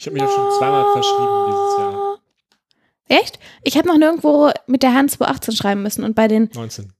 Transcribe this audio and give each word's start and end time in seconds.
Ich 0.00 0.06
habe 0.06 0.14
mich 0.14 0.22
ja 0.22 0.28
schon 0.30 0.50
zweimal 0.58 0.92
verschrieben 0.92 1.46
dieses 1.46 1.78
Jahr. 1.78 2.18
Echt? 3.08 3.38
Ich 3.62 3.76
habe 3.76 3.86
noch 3.86 3.98
nirgendwo 3.98 4.50
mit 4.66 4.82
der 4.82 4.94
Hand 4.94 5.10
218 5.10 5.54
schreiben 5.54 5.82
müssen 5.82 6.04
und 6.04 6.14
bei 6.14 6.26
den 6.26 6.48
19. 6.54 6.90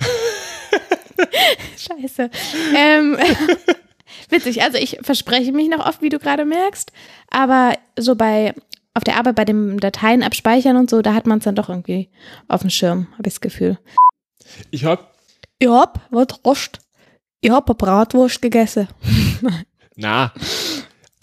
Scheiße. 1.78 2.30
Ähm, 2.76 3.16
witzig, 4.28 4.62
also 4.62 4.76
ich 4.76 4.98
verspreche 5.00 5.52
mich 5.52 5.70
noch 5.70 5.86
oft, 5.86 6.02
wie 6.02 6.10
du 6.10 6.18
gerade 6.18 6.44
merkst, 6.44 6.92
aber 7.30 7.72
so 7.98 8.16
bei 8.16 8.52
auf 8.92 9.02
der 9.04 9.16
Arbeit 9.16 9.36
bei 9.36 9.46
dem 9.46 9.80
Dateien 9.80 10.22
abspeichern 10.22 10.76
und 10.76 10.90
so, 10.90 11.00
da 11.00 11.14
hat 11.14 11.26
man 11.26 11.38
es 11.38 11.44
dann 11.44 11.54
doch 11.54 11.70
irgendwie 11.70 12.10
auf 12.48 12.60
dem 12.60 12.70
Schirm, 12.70 13.08
habe 13.12 13.28
ich 13.28 13.34
das 13.34 13.40
Gefühl. 13.40 13.78
Ich 14.70 14.84
hab, 14.84 15.14
Ich 15.58 15.68
hab, 15.68 16.06
was 16.10 16.26
Rost? 16.44 16.80
Ich 17.40 17.50
hab 17.50 17.66
eine 17.66 17.74
Bratwurst 17.76 18.42
gegessen. 18.42 18.88
na, 19.96 20.32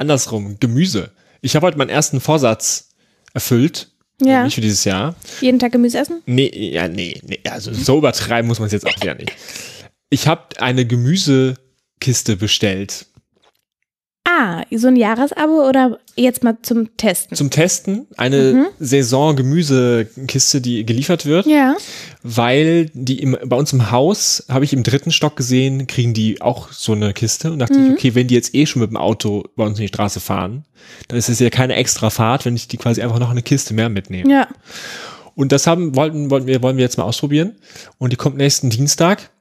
andersrum, 0.01 0.57
Gemüse. 0.59 1.11
Ich 1.41 1.55
habe 1.55 1.65
heute 1.65 1.77
meinen 1.77 1.89
ersten 1.89 2.19
Vorsatz 2.19 2.89
erfüllt. 3.33 3.91
Ja. 4.21 4.43
Nicht 4.43 4.55
für 4.55 4.61
dieses 4.61 4.83
Jahr. 4.83 5.15
Jeden 5.39 5.57
Tag 5.59 5.71
Gemüse 5.71 5.99
essen? 5.99 6.21
Nee, 6.25 6.51
ja, 6.73 6.87
nee, 6.87 7.19
nee, 7.25 7.39
also 7.49 7.73
so 7.73 7.97
übertreiben 7.97 8.47
muss 8.47 8.59
man 8.59 8.67
es 8.67 8.73
jetzt 8.73 8.85
auch 8.85 9.01
wieder 9.01 9.15
nicht. 9.15 9.31
Ich 10.09 10.27
habe 10.27 10.59
eine 10.59 10.85
Gemüsekiste 10.85 12.35
bestellt. 12.37 13.07
Ah, 14.39 14.63
so 14.71 14.87
ein 14.87 14.95
Jahresabo 14.95 15.67
oder 15.67 15.99
jetzt 16.15 16.43
mal 16.43 16.57
zum 16.61 16.95
Testen? 16.95 17.35
Zum 17.35 17.49
Testen 17.49 18.07
eine 18.17 18.67
Saison-Gemüsekiste, 18.79 20.61
die 20.61 20.85
geliefert 20.85 21.25
wird, 21.25 21.45
ja. 21.47 21.75
weil 22.23 22.89
die 22.93 23.19
im, 23.19 23.37
bei 23.43 23.55
uns 23.55 23.73
im 23.73 23.91
Haus, 23.91 24.45
habe 24.47 24.63
ich 24.63 24.73
im 24.73 24.83
dritten 24.83 25.11
Stock 25.11 25.35
gesehen, 25.35 25.87
kriegen 25.87 26.13
die 26.13 26.41
auch 26.41 26.71
so 26.71 26.93
eine 26.93 27.13
Kiste 27.13 27.51
und 27.51 27.59
dachte 27.59 27.73
ich, 27.73 27.91
okay, 27.91 28.15
wenn 28.15 28.27
die 28.27 28.35
jetzt 28.35 28.55
eh 28.55 28.65
schon 28.65 28.81
mit 28.81 28.89
dem 28.89 28.97
Auto 28.97 29.43
bei 29.55 29.65
uns 29.65 29.79
in 29.79 29.83
die 29.83 29.89
Straße 29.89 30.19
fahren, 30.19 30.65
dann 31.07 31.17
ist 31.17 31.29
es 31.29 31.39
ja 31.39 31.49
keine 31.49 31.75
extra 31.75 32.09
Fahrt, 32.09 32.45
wenn 32.45 32.55
ich 32.55 32.67
die 32.67 32.77
quasi 32.77 33.01
einfach 33.01 33.19
noch 33.19 33.31
eine 33.31 33.41
Kiste 33.41 33.73
mehr 33.73 33.89
mitnehme. 33.89 34.31
Ja. 34.31 34.47
Und 35.35 35.51
das 35.51 35.67
haben, 35.67 35.95
wollten, 35.95 36.29
wollten 36.29 36.47
wir, 36.47 36.61
wollen 36.61 36.77
wir 36.77 36.83
jetzt 36.83 36.97
mal 36.97 37.03
ausprobieren. 37.03 37.55
Und 37.97 38.13
die 38.13 38.17
kommt 38.17 38.37
nächsten 38.37 38.69
Dienstag. 38.69 39.31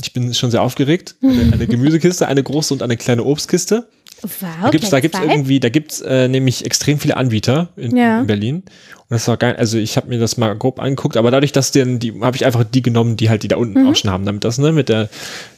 Ich 0.00 0.12
bin 0.12 0.32
schon 0.32 0.50
sehr 0.50 0.62
aufgeregt. 0.62 1.16
Eine, 1.22 1.42
eine 1.52 1.66
Gemüsekiste, 1.66 2.26
eine 2.26 2.42
große 2.42 2.72
und 2.72 2.82
eine 2.82 2.96
kleine 2.96 3.24
Obstkiste. 3.24 3.88
Wow, 4.22 4.30
Da 4.64 4.70
gibt's, 4.70 4.90
da 4.90 5.00
gleich 5.00 5.12
gibt's 5.12 5.18
irgendwie, 5.20 5.60
da 5.60 5.68
gibt's 5.70 6.00
äh, 6.02 6.28
nämlich 6.28 6.64
extrem 6.66 6.98
viele 6.98 7.16
Anbieter 7.16 7.68
in, 7.76 7.96
Ja. 7.96 8.20
in 8.20 8.26
Berlin. 8.26 8.56
Und 8.56 9.10
das 9.10 9.26
war 9.28 9.36
geil. 9.36 9.56
Also 9.56 9.78
ich 9.78 9.96
habe 9.96 10.08
mir 10.08 10.18
das 10.18 10.36
mal 10.36 10.54
grob 10.56 10.78
angeguckt, 10.78 11.16
aber 11.16 11.30
dadurch, 11.30 11.52
dass 11.52 11.72
den, 11.72 11.98
die 11.98 12.20
habe 12.20 12.36
ich 12.36 12.44
einfach 12.44 12.64
die 12.64 12.82
genommen, 12.82 13.16
die 13.16 13.30
halt 13.30 13.42
die 13.42 13.48
da 13.48 13.56
unten 13.56 13.82
Mhm. 13.82 13.88
auch 13.88 13.96
schon 13.96 14.10
haben, 14.10 14.24
damit 14.24 14.44
das 14.44 14.58
ne 14.58 14.72
mit 14.72 14.88
der 14.88 15.08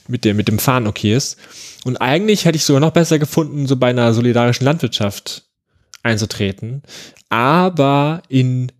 mit 0.08 0.24
der 0.24 0.34
mit 0.34 0.48
dem 0.48 0.58
Fahren 0.58 0.86
okay 0.86 1.14
ist. 1.14 1.36
Und 1.84 1.96
eigentlich 1.98 2.44
hätte 2.44 2.56
ich 2.56 2.64
sogar 2.64 2.80
noch 2.80 2.92
besser 2.92 3.18
gefunden, 3.18 3.66
so 3.66 3.76
bei 3.76 3.90
einer 3.90 4.12
solidarischen 4.14 4.64
Landwirtschaft 4.64 5.42
einzutreten, 6.02 6.82
aber 7.28 8.22
in 8.28 8.70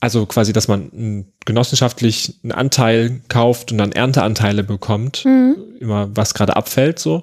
also 0.00 0.26
quasi, 0.26 0.52
dass 0.52 0.68
man 0.68 1.24
genossenschaftlich 1.44 2.34
einen 2.44 2.52
Anteil 2.52 3.20
kauft 3.28 3.72
und 3.72 3.78
dann 3.78 3.90
Ernteanteile 3.92 4.62
bekommt, 4.62 5.24
Mhm. 5.24 5.56
immer 5.80 6.08
was 6.14 6.34
gerade 6.34 6.54
abfällt 6.56 6.98
so 7.00 7.22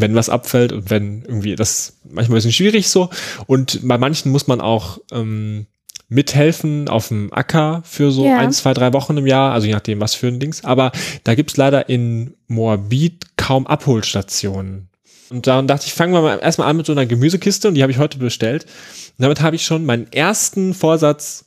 wenn 0.00 0.14
was 0.14 0.28
abfällt 0.28 0.72
und 0.72 0.90
wenn 0.90 1.22
irgendwie 1.22 1.56
das 1.56 1.98
manchmal 2.04 2.36
ein 2.36 2.38
bisschen 2.38 2.52
schwierig 2.52 2.88
so. 2.88 3.10
Und 3.46 3.80
bei 3.86 3.98
manchen 3.98 4.30
muss 4.32 4.46
man 4.46 4.60
auch 4.60 4.98
ähm, 5.12 5.66
mithelfen 6.08 6.88
auf 6.88 7.08
dem 7.08 7.32
Acker 7.32 7.82
für 7.84 8.10
so 8.10 8.24
Ja. 8.26 8.38
ein, 8.38 8.52
zwei, 8.52 8.74
drei 8.74 8.92
Wochen 8.92 9.16
im 9.16 9.26
Jahr, 9.26 9.52
also 9.52 9.66
je 9.66 9.72
nachdem, 9.72 10.00
was 10.00 10.14
für 10.14 10.26
ein 10.28 10.40
Dings. 10.40 10.64
Aber 10.64 10.90
da 11.24 11.34
gibt's 11.34 11.56
leider 11.56 11.88
in 11.88 12.34
Moabit 12.48 13.36
kaum 13.36 13.66
Abholstationen. 13.66 14.88
Und 15.30 15.46
dann 15.46 15.68
dachte 15.68 15.86
ich, 15.86 15.92
fangen 15.92 16.12
wir 16.12 16.22
mal 16.22 16.38
erstmal 16.40 16.68
an 16.68 16.76
mit 16.76 16.86
so 16.86 16.92
einer 16.92 17.06
Gemüsekiste 17.06 17.68
und 17.68 17.74
die 17.74 17.82
habe 17.82 17.92
ich 17.92 17.98
heute 17.98 18.18
bestellt. 18.18 18.64
Und 18.64 19.22
damit 19.22 19.40
habe 19.40 19.54
ich 19.54 19.64
schon 19.64 19.86
meinen 19.86 20.12
ersten 20.12 20.74
Vorsatz 20.74 21.44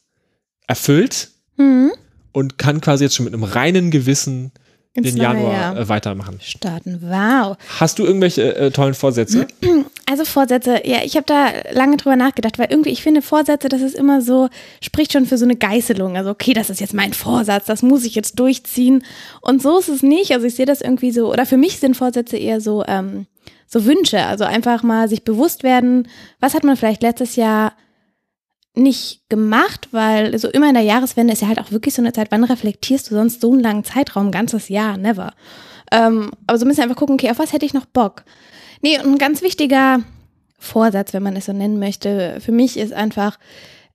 erfüllt 0.68 1.30
Mhm. 1.58 1.92
und 2.31 2.58
kann 2.58 2.81
quasi 2.81 3.04
jetzt 3.04 3.16
schon 3.16 3.26
mit 3.26 3.34
einem 3.34 3.44
reinen 3.44 3.92
Gewissen 3.92 4.52
Ins 4.96 5.08
den 5.08 5.18
Januar 5.18 5.54
Jahr. 5.54 5.78
äh, 5.78 5.90
weitermachen. 5.90 6.38
Starten. 6.40 7.00
Wow. 7.02 7.58
Hast 7.80 7.98
du 7.98 8.06
irgendwelche 8.06 8.56
äh, 8.56 8.72
tollen 8.72 8.94
Vorsätze? 8.94 9.48
Also 10.06 10.26
Vorsätze, 10.26 10.86
ja, 10.86 10.98
ich 11.04 11.16
habe 11.16 11.26
da 11.26 11.48
lange 11.72 11.98
drüber 11.98 12.16
nachgedacht, 12.18 12.59
weil 12.59 12.68
irgendwie, 12.70 12.92
ich 12.92 13.02
finde 13.02 13.24
Vorsätze, 13.24 13.70
das 13.70 13.81
ist 13.81 13.96
immer 13.96 14.22
so, 14.22 14.50
spricht 14.81 15.14
schon 15.14 15.26
für 15.26 15.38
so 15.38 15.46
eine 15.46 15.56
Geißelung. 15.56 16.18
Also, 16.18 16.30
okay, 16.30 16.54
das 16.54 16.70
ist 16.70 16.81
jetzt 16.81 16.94
mein 16.94 17.14
Vorsatz, 17.14 17.66
das 17.66 17.81
muss 17.81 18.04
ich 18.04 18.14
jetzt 18.14 18.38
durchziehen. 18.38 19.04
Und 19.42 19.62
so 19.64 19.80
ist 19.80 19.88
es 19.88 20.04
nicht. 20.04 20.31
Also 20.34 20.46
ich 20.46 20.56
sehe 20.56 20.68
das 20.68 20.81
irgendwie 20.81 21.12
so, 21.12 21.31
oder 21.31 21.48
für 21.48 21.58
mich 21.58 21.80
sind 21.80 21.98
Vorsätze 21.98 22.38
eher 22.38 22.62
so, 22.62 22.84
ähm, 22.86 23.25
so 23.66 23.86
Wünsche. 23.86 24.24
Also 24.25 24.44
einfach 24.44 24.84
mal 24.84 25.08
sich 25.08 25.24
bewusst 25.24 25.64
werden, 25.64 26.08
was 26.40 26.54
hat 26.54 26.64
man 26.66 26.78
vielleicht 26.78 27.02
letztes 27.02 27.36
Jahr 27.38 27.74
nicht 28.75 29.29
gemacht, 29.29 29.89
weil 29.91 30.38
so 30.38 30.50
immer 30.50 30.67
in 30.67 30.73
der 30.73 30.84
Jahreswende 30.84 31.34
ist 31.34 31.41
ja 31.41 31.47
halt 31.47 31.59
auch 31.59 31.72
wirklich 31.72 31.94
so 31.94 32.01
eine 32.01 32.13
Zeit, 32.13 32.31
wann 32.31 32.44
reflektierst 32.44 33.09
du 33.09 33.16
sonst 33.16 33.41
so 33.41 33.51
einen 33.51 33.61
langen 33.61 33.84
Zeitraum, 33.84 34.28
ein 34.28 34.31
ganzes 34.31 34.69
Jahr, 34.69 34.97
never. 34.97 35.34
Ähm, 35.91 36.31
aber 36.47 36.57
so 36.57 36.66
ein 36.66 36.69
bisschen 36.69 36.83
einfach 36.83 36.95
gucken, 36.95 37.16
okay, 37.16 37.29
auf 37.29 37.39
was 37.39 37.53
hätte 37.53 37.66
ich 37.66 37.73
noch 37.73 37.85
Bock? 37.85 38.23
Nee, 38.81 39.00
und 39.00 39.06
ein 39.06 39.17
ganz 39.17 39.41
wichtiger 39.41 40.00
Vorsatz, 40.57 41.13
wenn 41.13 41.23
man 41.23 41.35
es 41.35 41.45
so 41.45 41.53
nennen 41.53 41.78
möchte, 41.78 42.39
für 42.39 42.51
mich 42.51 42.78
ist 42.78 42.94
einfach 42.94 43.38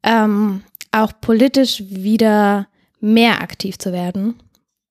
ähm, 0.03 0.62
auch 0.93 1.12
politisch 1.21 1.83
wieder 1.88 2.69
mehr 3.00 3.41
aktiv 3.43 3.78
zu 3.78 3.93
werden. 3.93 4.37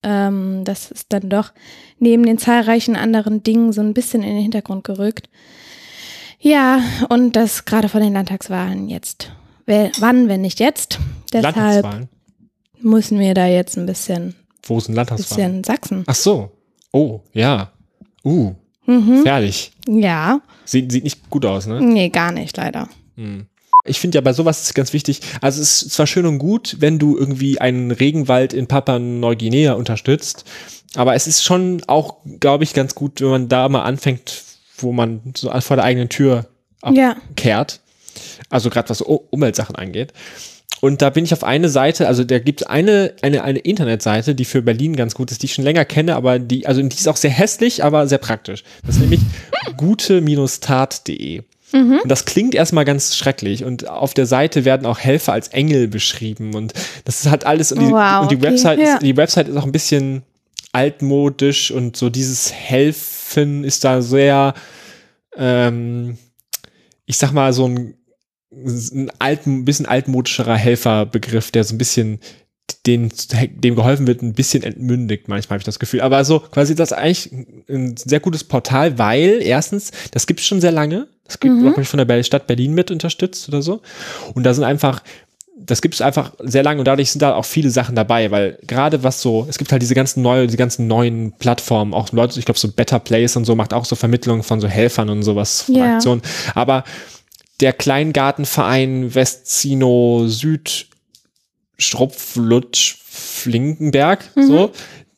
Ähm, 0.03 0.63
das 0.65 0.91
ist 0.91 1.13
dann 1.13 1.29
doch 1.29 1.53
neben 1.99 2.25
den 2.25 2.37
zahlreichen 2.37 2.95
anderen 2.95 3.43
Dingen 3.43 3.71
so 3.71 3.81
ein 3.81 3.93
bisschen 3.93 4.21
in 4.21 4.35
den 4.35 4.41
Hintergrund 4.41 4.83
gerückt. 4.83 5.29
Ja, 6.39 6.81
und 7.09 7.35
das 7.35 7.65
gerade 7.65 7.89
vor 7.89 7.99
den 7.99 8.13
Landtagswahlen 8.13 8.89
jetzt. 8.89 9.31
Wann, 9.67 10.27
wenn 10.29 10.41
nicht 10.41 10.59
jetzt? 10.59 10.99
Deshalb 11.33 12.07
müssen 12.79 13.19
wir 13.19 13.33
da 13.33 13.47
jetzt 13.47 13.77
ein 13.77 13.85
bisschen, 13.85 14.35
Wo 14.63 14.77
ist 14.77 14.87
ein 14.89 14.95
Landtagswahlen? 14.95 15.61
bisschen 15.61 15.63
Sachsen. 15.63 16.03
Ach 16.07 16.15
so. 16.15 16.51
Oh, 16.93 17.19
ja. 17.33 17.71
Uh, 18.23 18.53
Mhm. 18.85 19.23
fertig. 19.23 19.73
Ja, 19.85 20.39
Sieht, 20.63 20.91
sieht 20.93 21.03
nicht 21.03 21.29
gut 21.29 21.45
aus, 21.45 21.65
ne? 21.67 21.81
nee, 21.81 22.07
gar 22.09 22.31
nicht, 22.31 22.55
leider. 22.55 22.87
Ich 23.83 23.99
finde 23.99 24.15
ja 24.17 24.21
bei 24.21 24.31
sowas 24.31 24.61
ist 24.63 24.73
ganz 24.75 24.93
wichtig. 24.93 25.19
Also 25.41 25.61
es 25.61 25.81
ist 25.81 25.91
zwar 25.91 26.07
schön 26.07 26.25
und 26.25 26.37
gut, 26.39 26.77
wenn 26.79 26.97
du 26.99 27.17
irgendwie 27.17 27.59
einen 27.59 27.91
Regenwald 27.91 28.53
in 28.53 28.67
Papua-Neuguinea 28.67 29.73
unterstützt, 29.73 30.45
aber 30.95 31.15
es 31.15 31.27
ist 31.27 31.43
schon 31.43 31.81
auch, 31.87 32.17
glaube 32.39 32.63
ich, 32.63 32.73
ganz 32.73 32.95
gut, 32.95 33.19
wenn 33.19 33.29
man 33.29 33.49
da 33.49 33.67
mal 33.67 33.83
anfängt, 33.83 34.43
wo 34.77 34.93
man 34.93 35.19
so 35.35 35.49
vor 35.59 35.75
der 35.75 35.83
eigenen 35.85 36.07
Tür 36.09 36.47
Ja. 36.89 37.17
Also 38.49 38.69
gerade 38.69 38.89
was 38.89 39.01
Umweltsachen 39.01 39.75
angeht. 39.75 40.13
Und 40.79 41.01
da 41.01 41.09
bin 41.09 41.23
ich 41.23 41.33
auf 41.33 41.43
eine 41.43 41.69
Seite, 41.69 42.07
also 42.07 42.23
da 42.23 42.37
gibt 42.37 42.61
es 42.61 42.67
eine, 42.67 43.13
eine, 43.21 43.43
eine 43.43 43.59
Internetseite, 43.59 44.35
die 44.35 44.45
für 44.45 44.61
Berlin 44.61 44.95
ganz 44.95 45.15
gut 45.15 45.31
ist, 45.31 45.41
die 45.41 45.47
ich 45.47 45.53
schon 45.53 45.63
länger 45.63 45.85
kenne, 45.85 46.15
aber 46.15 46.37
die, 46.37 46.67
also 46.67 46.81
die 46.83 46.95
ist 46.95 47.07
auch 47.07 47.15
sehr 47.15 47.31
hässlich, 47.31 47.83
aber 47.83 48.07
sehr 48.07 48.19
praktisch. 48.19 48.63
Das 48.85 48.95
ist 48.95 49.01
nämlich 49.01 49.21
gute-tat.de. 49.77 51.41
Und 51.73 52.09
das 52.09 52.25
klingt 52.25 52.55
erstmal 52.55 52.85
ganz 52.85 53.17
schrecklich. 53.17 53.65
Und 53.65 53.89
auf 53.89 54.13
der 54.13 54.25
Seite 54.25 54.63
werden 54.63 54.85
auch 54.85 54.99
Helfer 54.99 55.33
als 55.33 55.49
Engel 55.49 55.87
beschrieben. 55.87 56.55
Und 56.55 56.73
das 57.03 57.21
ist 57.21 57.29
halt 57.29 57.45
alles. 57.45 57.71
Und 57.71 57.81
die, 57.81 57.91
Wow, 57.91 58.21
und 58.21 58.31
die 58.31 58.37
okay, 58.37 58.51
Website 58.51 58.79
ja. 58.79 58.93
ist, 58.93 59.01
die 59.01 59.17
Website 59.17 59.49
ist 59.49 59.57
auch 59.57 59.65
ein 59.65 59.71
bisschen 59.71 60.23
altmodisch 60.71 61.71
und 61.71 61.97
so 61.97 62.09
dieses 62.09 62.53
Helfen 62.53 63.63
ist 63.63 63.83
da 63.83 64.01
sehr, 64.01 64.53
ähm, 65.35 66.17
ich 67.05 67.17
sag 67.17 67.31
mal, 67.31 67.51
so 67.51 67.67
ein, 67.67 67.95
ein 68.51 69.11
alten, 69.19 69.65
bisschen 69.65 69.85
altmodischerer 69.85 70.55
Helferbegriff, 70.55 71.51
der 71.51 71.63
so 71.63 71.75
ein 71.75 71.77
bisschen 71.77 72.19
den, 72.85 73.11
dem 73.49 73.75
geholfen 73.75 74.07
wird, 74.07 74.21
ein 74.21 74.33
bisschen 74.33 74.63
entmündigt, 74.63 75.27
manchmal 75.27 75.55
habe 75.55 75.61
ich 75.61 75.65
das 75.65 75.79
Gefühl. 75.79 76.01
Aber 76.01 76.23
so 76.25 76.39
quasi 76.39 76.75
das 76.75 76.91
ist 76.91 76.97
eigentlich 76.97 77.31
ein 77.69 77.95
sehr 77.97 78.19
gutes 78.19 78.43
Portal, 78.43 78.97
weil 78.97 79.41
erstens, 79.41 79.91
das 80.11 80.27
gibt 80.27 80.39
es 80.39 80.45
schon 80.45 80.61
sehr 80.61 80.71
lange. 80.71 81.07
Das 81.25 81.39
gibt, 81.39 81.59
glaube 81.59 81.81
ich, 81.81 81.87
von 81.89 82.05
der 82.05 82.23
Stadt 82.23 82.47
Berlin 82.47 82.73
mit 82.73 82.89
unterstützt 82.89 83.49
oder 83.49 83.61
so. 83.61 83.81
Und 84.33 84.43
da 84.43 84.53
sind 84.53 84.63
einfach, 84.63 85.03
das 85.57 85.81
gibt 85.81 85.95
es 85.95 86.01
einfach 86.01 86.31
sehr 86.39 86.63
lange 86.63 86.79
und 86.79 86.85
dadurch 86.85 87.11
sind 87.11 87.21
da 87.21 87.35
auch 87.35 87.43
viele 87.43 87.69
Sachen 87.69 87.95
dabei, 87.95 88.31
weil 88.31 88.57
gerade 88.65 89.03
was 89.03 89.21
so, 89.21 89.45
es 89.49 89.57
gibt 89.57 89.71
halt 89.73 89.81
diese 89.81 89.95
ganzen 89.95 90.21
neue, 90.21 90.47
die 90.47 90.55
ganzen 90.55 90.87
neuen 90.87 91.33
Plattformen, 91.33 91.93
auch 91.93 92.13
Leute, 92.13 92.39
ich 92.39 92.45
glaube 92.45 92.59
so 92.59 92.71
Better 92.71 92.99
Place 92.99 93.35
und 93.35 93.43
so 93.43 93.55
macht 93.55 93.73
auch 93.73 93.83
so 93.83 93.97
Vermittlungen 93.97 94.43
von 94.43 94.61
so 94.61 94.69
Helfern 94.69 95.09
und 95.09 95.23
sowas 95.23 95.63
von 95.63 95.75
Ja. 95.75 95.95
Aktionen. 95.95 96.21
Aber 96.55 96.85
der 97.59 97.73
Kleingartenverein 97.73 99.13
Westzino 99.13 100.27
Süd 100.27 100.87
Strupflutsch 101.77 102.97
Flinkenberg, 103.09 104.23
so, 104.35 104.71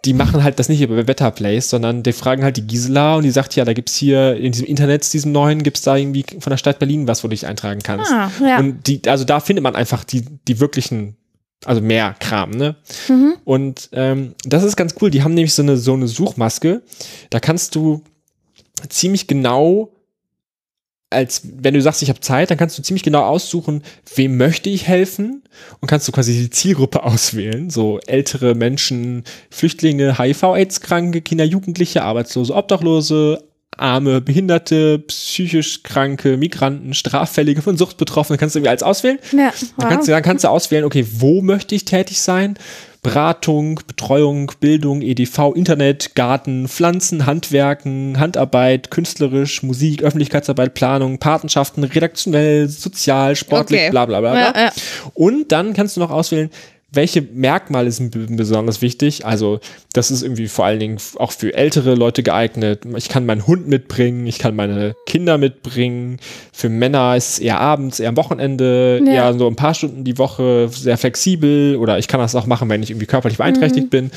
die 0.06 0.14
machen 0.14 0.44
halt 0.44 0.60
das 0.60 0.70
nicht 0.70 0.82
über 0.82 1.04
Better 1.04 1.32
Place, 1.32 1.70
sondern 1.70 2.04
die 2.04 2.14
fragen 2.14 2.44
halt 2.44 2.56
die 2.56 2.66
Gisela 2.66 3.16
und 3.16 3.24
die 3.24 3.32
sagt, 3.32 3.56
ja, 3.56 3.66
da 3.66 3.74
gibt's 3.74 3.96
hier 3.96 4.38
in 4.38 4.54
diesem 4.54 4.66
Internet, 4.68 5.12
diesem 5.12 5.34
neuen, 5.34 5.64
gibt's 5.64 5.82
da 5.82 5.98
irgendwie 5.98 6.26
von 6.40 6.52
der 6.52 6.58
Stadt 6.58 6.80
Berlin 6.80 7.08
was, 7.08 7.24
wo 7.24 7.28
du 7.28 7.32
dich 7.32 7.46
eintragen 7.46 7.82
kannst. 7.84 8.12
Ah, 8.12 8.32
ja. 8.42 8.60
Und 8.60 8.88
die, 8.88 9.02
also 9.08 9.26
da 9.26 9.42
findet 9.42 9.64
man 9.64 9.76
einfach 9.76 10.06
die, 10.06 10.24
die 10.48 10.62
wirklichen, 10.62 11.18
also 11.66 11.82
mehr 11.82 12.16
Kram, 12.20 12.52
ne? 12.52 12.78
Und 13.44 13.90
ähm, 13.92 14.36
das 14.46 14.64
ist 14.64 14.78
ganz 14.78 14.96
cool. 15.02 15.12
Die 15.12 15.24
haben 15.24 15.34
nämlich 15.34 15.54
so 15.54 15.62
eine, 15.62 15.76
so 15.76 15.94
eine 15.94 16.08
Suchmaske. 16.08 16.82
Da 17.30 17.42
kannst 17.42 17.76
du 17.76 18.02
ziemlich 18.88 19.28
genau 19.28 19.92
als 21.10 21.42
wenn 21.44 21.74
du 21.74 21.82
sagst, 21.82 22.04
ich 22.04 22.10
habe 22.10 22.20
Zeit, 22.20 22.52
dann 22.52 22.58
kannst 22.58 22.78
du 22.78 22.84
ziemlich 22.84 23.04
genau 23.04 23.24
aussuchen, 23.24 23.84
wem 24.16 24.38
möchte 24.38 24.70
ich 24.70 24.88
helfen 24.88 25.44
und 25.82 25.88
kannst 25.88 26.08
du 26.08 26.12
quasi 26.12 26.34
die 26.34 26.50
Zielgruppe 26.50 27.04
auswählen, 27.04 27.70
so 27.70 28.00
ältere 28.06 28.56
Menschen, 28.56 29.24
Flüchtlinge, 29.50 30.20
HIV-AIDS-Kranke, 30.20 31.22
Kinder, 31.22 31.46
Jugendliche, 31.46 32.04
Arbeitslose, 32.04 32.54
Obdachlose, 32.54 33.44
Arme, 33.76 34.22
Behinderte, 34.22 35.00
psychisch 35.00 35.84
Kranke, 35.84 36.38
Migranten, 36.38 36.94
Straffällige 36.94 37.62
von 37.62 37.78
Suchtbetroffenen, 37.78 38.38
kannst 38.38 38.56
du 38.56 38.60
irgendwie 38.60 38.70
alles 38.70 38.84
auswählen. 38.84 39.20
Ja, 39.32 39.54
Dann 39.78 39.90
kannst, 39.90 40.08
du, 40.08 40.12
dann 40.12 40.24
kannst 40.24 40.44
du 40.44 40.50
auswählen, 40.50 40.84
okay, 40.84 41.06
wo 41.18 41.42
möchte 41.42 41.76
ich 41.76 41.86
tätig 41.86 42.20
sein? 42.20 42.58
Beratung, 43.02 43.80
Betreuung, 43.88 44.52
Bildung, 44.60 45.02
EDV, 45.02 45.54
Internet, 45.56 46.16
Garten, 46.16 46.68
Pflanzen, 46.68 47.26
Handwerken, 47.26 48.20
Handarbeit, 48.20 48.92
künstlerisch, 48.92 49.64
Musik, 49.64 50.04
Öffentlichkeitsarbeit, 50.04 50.74
Planung, 50.74 51.18
Patenschaften, 51.18 51.84
redaktionell, 51.86 52.68
sozial, 52.68 53.36
sportlich, 53.36 53.80
Okay. 53.82 53.92
bla 53.92 54.06
bla 54.06 54.20
bla. 54.20 54.32
bla. 54.32 54.40
Ja, 54.54 54.66
ja. 54.66 54.72
Und 55.14 55.52
dann 55.52 55.74
kannst 55.74 55.96
du 55.96 56.02
noch 56.02 56.12
auswählen, 56.12 56.50
welche 56.92 57.22
Merkmale 57.22 57.92
sind 57.92 58.36
besonders 58.36 58.82
wichtig? 58.82 59.26
Also, 59.26 59.60
das 59.94 60.10
ist 60.12 60.24
irgendwie 60.24 60.48
vor 60.48 60.66
allen 60.66 60.80
Dingen 60.80 60.98
auch 61.18 61.32
für 61.32 61.54
ältere 61.54 61.94
Leute 61.96 62.24
geeignet. 62.24 62.82
Ich 62.98 63.10
kann 63.10 63.26
meinen 63.26 63.46
Hund 63.46 63.68
mitbringen, 63.68 64.26
ich 64.26 64.40
kann 64.40 64.56
meine 64.56 64.96
Kinder 65.06 65.38
mitbringen. 65.38 66.18
Für 66.52 66.70
Männer 66.70 67.16
ist 67.16 67.34
es 67.34 67.40
eher 67.40 67.60
abends, 67.60 68.00
eher 68.00 68.10
am 68.10 68.18
Wochenende, 68.18 69.02
Ja. 69.06 69.14
eher 69.14 69.34
so 69.38 69.48
ein 69.48 69.56
paar 69.56 69.74
Stunden 69.74 70.04
die 70.04 70.18
Woche, 70.18 70.70
sehr 70.72 70.98
flexibel. 70.98 71.76
Oder 71.76 72.00
ich 72.00 72.08
kann 72.08 72.20
das 72.20 72.34
auch 72.36 72.46
machen, 72.48 72.70
wenn 72.70 72.82
ich 72.82 72.90
irgendwie 72.90 73.06
körperlich 73.08 73.38
beeinträchtigt 73.38 73.90
bin. 73.90 74.10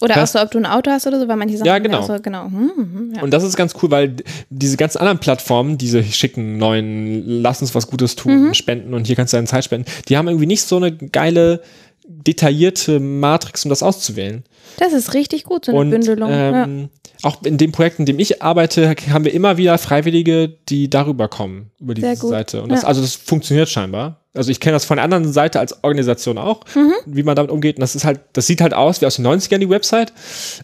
Oder 0.00 0.14
Das- 0.14 0.36
auch 0.36 0.40
so, 0.40 0.44
ob 0.44 0.50
du 0.50 0.58
ein 0.58 0.66
Auto 0.66 0.90
hast 0.90 1.06
oder 1.06 1.18
so, 1.18 1.28
weil 1.28 1.36
manche 1.36 1.56
Sachen 1.56 1.66
Ja, 1.66 1.78
genau. 1.78 2.02
so, 2.02 2.16
genau. 2.22 2.44
Hm, 2.44 2.70
hm, 2.76 3.12
ja. 3.16 3.22
Und 3.22 3.32
das 3.32 3.42
ist 3.42 3.56
ganz 3.56 3.74
cool, 3.82 3.90
weil 3.90 4.16
diese 4.50 4.76
ganzen 4.76 4.98
anderen 4.98 5.18
Plattformen, 5.18 5.78
diese 5.78 6.02
schicken 6.04 6.58
neuen, 6.58 7.24
lass 7.42 7.60
uns 7.62 7.74
was 7.74 7.86
Gutes 7.88 8.16
tun, 8.16 8.54
spenden 8.54 8.94
und 8.94 9.06
hier 9.06 9.16
kannst 9.16 9.32
du 9.32 9.36
deine 9.38 9.46
Zeit 9.46 9.64
spenden, 9.64 9.90
die 10.08 10.16
haben 10.16 10.28
irgendwie 10.28 10.46
nicht 10.46 10.62
so 10.62 10.76
eine 10.76 10.92
geile, 10.92 11.60
detaillierte 12.08 13.00
Matrix, 13.00 13.64
um 13.64 13.68
das 13.68 13.82
auszuwählen. 13.82 14.44
Das 14.78 14.92
ist 14.92 15.14
richtig 15.14 15.44
gut, 15.44 15.66
so 15.66 15.72
eine 15.72 15.80
Und 15.80 15.90
Bündelung. 15.90 16.30
ja. 16.30 16.64
ähm, 16.64 16.88
auch 17.22 17.42
in 17.42 17.58
dem 17.58 17.72
Projekt, 17.72 17.98
in 17.98 18.06
dem 18.06 18.18
ich 18.18 18.42
arbeite, 18.42 18.94
haben 19.10 19.24
wir 19.24 19.34
immer 19.34 19.56
wieder 19.56 19.76
Freiwillige, 19.78 20.48
die 20.68 20.88
darüber 20.88 21.26
kommen, 21.28 21.70
über 21.80 21.94
diese. 21.94 22.14
Seite. 22.28 22.62
Und 22.62 22.70
das, 22.70 22.82
Ja. 22.82 22.88
also 22.88 23.00
das 23.00 23.14
funktioniert 23.14 23.68
scheinbar. 23.68 24.20
Also 24.34 24.50
ich 24.52 24.60
kenne 24.60 24.74
das 24.74 24.84
von 24.84 24.98
der 24.98 25.04
anderen 25.04 25.32
Seite 25.32 25.58
als 25.58 25.82
Organisation 25.82 26.38
auch, 26.38 26.60
Mhm. 26.76 26.92
wie 27.06 27.24
man 27.24 27.34
damit 27.34 27.50
umgeht. 27.50 27.76
Und 27.76 27.80
das 27.80 27.96
ist 27.96 28.04
halt, 28.04 28.20
das 28.34 28.46
sieht 28.46 28.60
halt 28.60 28.72
aus 28.72 29.00
wie 29.00 29.06
aus 29.06 29.16
den 29.16 29.26
90ern 29.26 29.58
die 29.58 29.68
Website, 29.68 30.12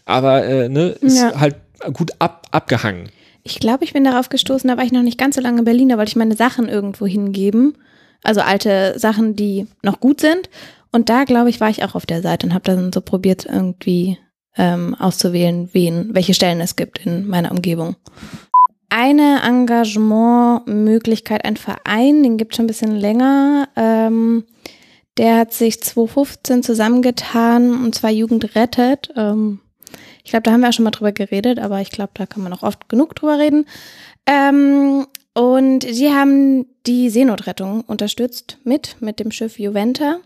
aber 0.05 0.45
äh, 0.45 0.69
ne, 0.69 0.89
ist 1.01 1.17
Ja. 1.17 1.39
halt 1.39 1.55
gut 1.93 2.11
ab, 2.19 2.47
abgehangen. 2.51 3.09
Ich 3.43 3.59
glaube, 3.59 3.83
ich 3.83 3.91
bin 3.93 4.03
darauf 4.05 4.29
gestoßen, 4.29 4.67
da 4.69 4.77
war 4.77 4.83
ich 4.85 4.91
noch 4.93 5.03
nicht 5.03 5.17
ganz 5.19 5.35
so 5.35 5.41
lange 5.41 5.59
in 5.59 5.65
Berlin, 5.65 5.89
da 5.89 5.97
wollte 5.97 6.09
ich 6.09 6.15
meine 6.15 6.35
Sachen 6.35 6.69
irgendwo 6.69 7.05
hingeben. 7.05 7.77
Also 8.23 8.41
alte 8.41 8.93
Sachen, 8.97 9.35
die 9.35 9.67
noch 9.83 9.99
gut 9.99 10.21
sind. 10.21 10.49
Und 10.95 11.09
da, 11.09 11.25
glaube 11.25 11.49
ich, 11.49 11.59
war 11.59 11.69
ich 11.69 11.83
auch 11.83 11.93
auf 11.93 12.05
der 12.05 12.21
Seite 12.21 12.47
und 12.47 12.53
habe 12.53 12.63
dann 12.63 12.93
so 12.93 13.01
probiert, 13.01 13.45
irgendwie 13.45 14.17
ähm, 14.55 14.95
auszuwählen, 14.95 15.67
wen, 15.73 16.15
welche 16.15 16.33
Stellen 16.33 16.61
es 16.61 16.77
gibt 16.77 17.05
in 17.05 17.27
meiner 17.27 17.51
Umgebung. 17.51 17.97
Eine 18.87 19.41
Engagementmöglichkeit, 19.43 21.43
ein 21.43 21.57
Verein, 21.57 22.23
den 22.23 22.37
gibt 22.37 22.53
es 22.53 22.55
schon 22.55 22.63
ein 22.63 22.67
bisschen 22.67 22.95
länger. 22.95 23.67
Ähm, 23.75 24.45
der 25.17 25.39
hat 25.39 25.51
sich 25.51 25.83
2015 25.83 26.63
zusammengetan 26.63 27.83
und 27.83 27.93
zwar 27.93 28.11
Jugend 28.11 28.55
rettet. 28.55 29.11
Ähm, 29.17 29.59
ich 30.23 30.31
glaube, 30.31 30.43
da 30.43 30.53
haben 30.53 30.61
wir 30.61 30.69
auch 30.69 30.73
schon 30.73 30.85
mal 30.85 30.91
drüber 30.91 31.11
geredet, 31.11 31.59
aber 31.59 31.81
ich 31.81 31.89
glaube, 31.89 32.11
da 32.13 32.25
kann 32.25 32.41
man 32.41 32.53
auch 32.53 32.63
oft 32.63 32.87
genug 32.87 33.15
drüber 33.15 33.37
reden. 33.37 33.65
Ähm, 34.27 35.07
und 35.33 35.79
die 35.79 36.13
haben 36.13 36.67
die 36.87 37.09
Seenotrettung 37.09 37.81
unterstützt 37.81 38.59
mit, 38.63 38.95
mit 39.01 39.19
dem 39.19 39.31
Schiff 39.31 39.59
Juventa. 39.59 40.21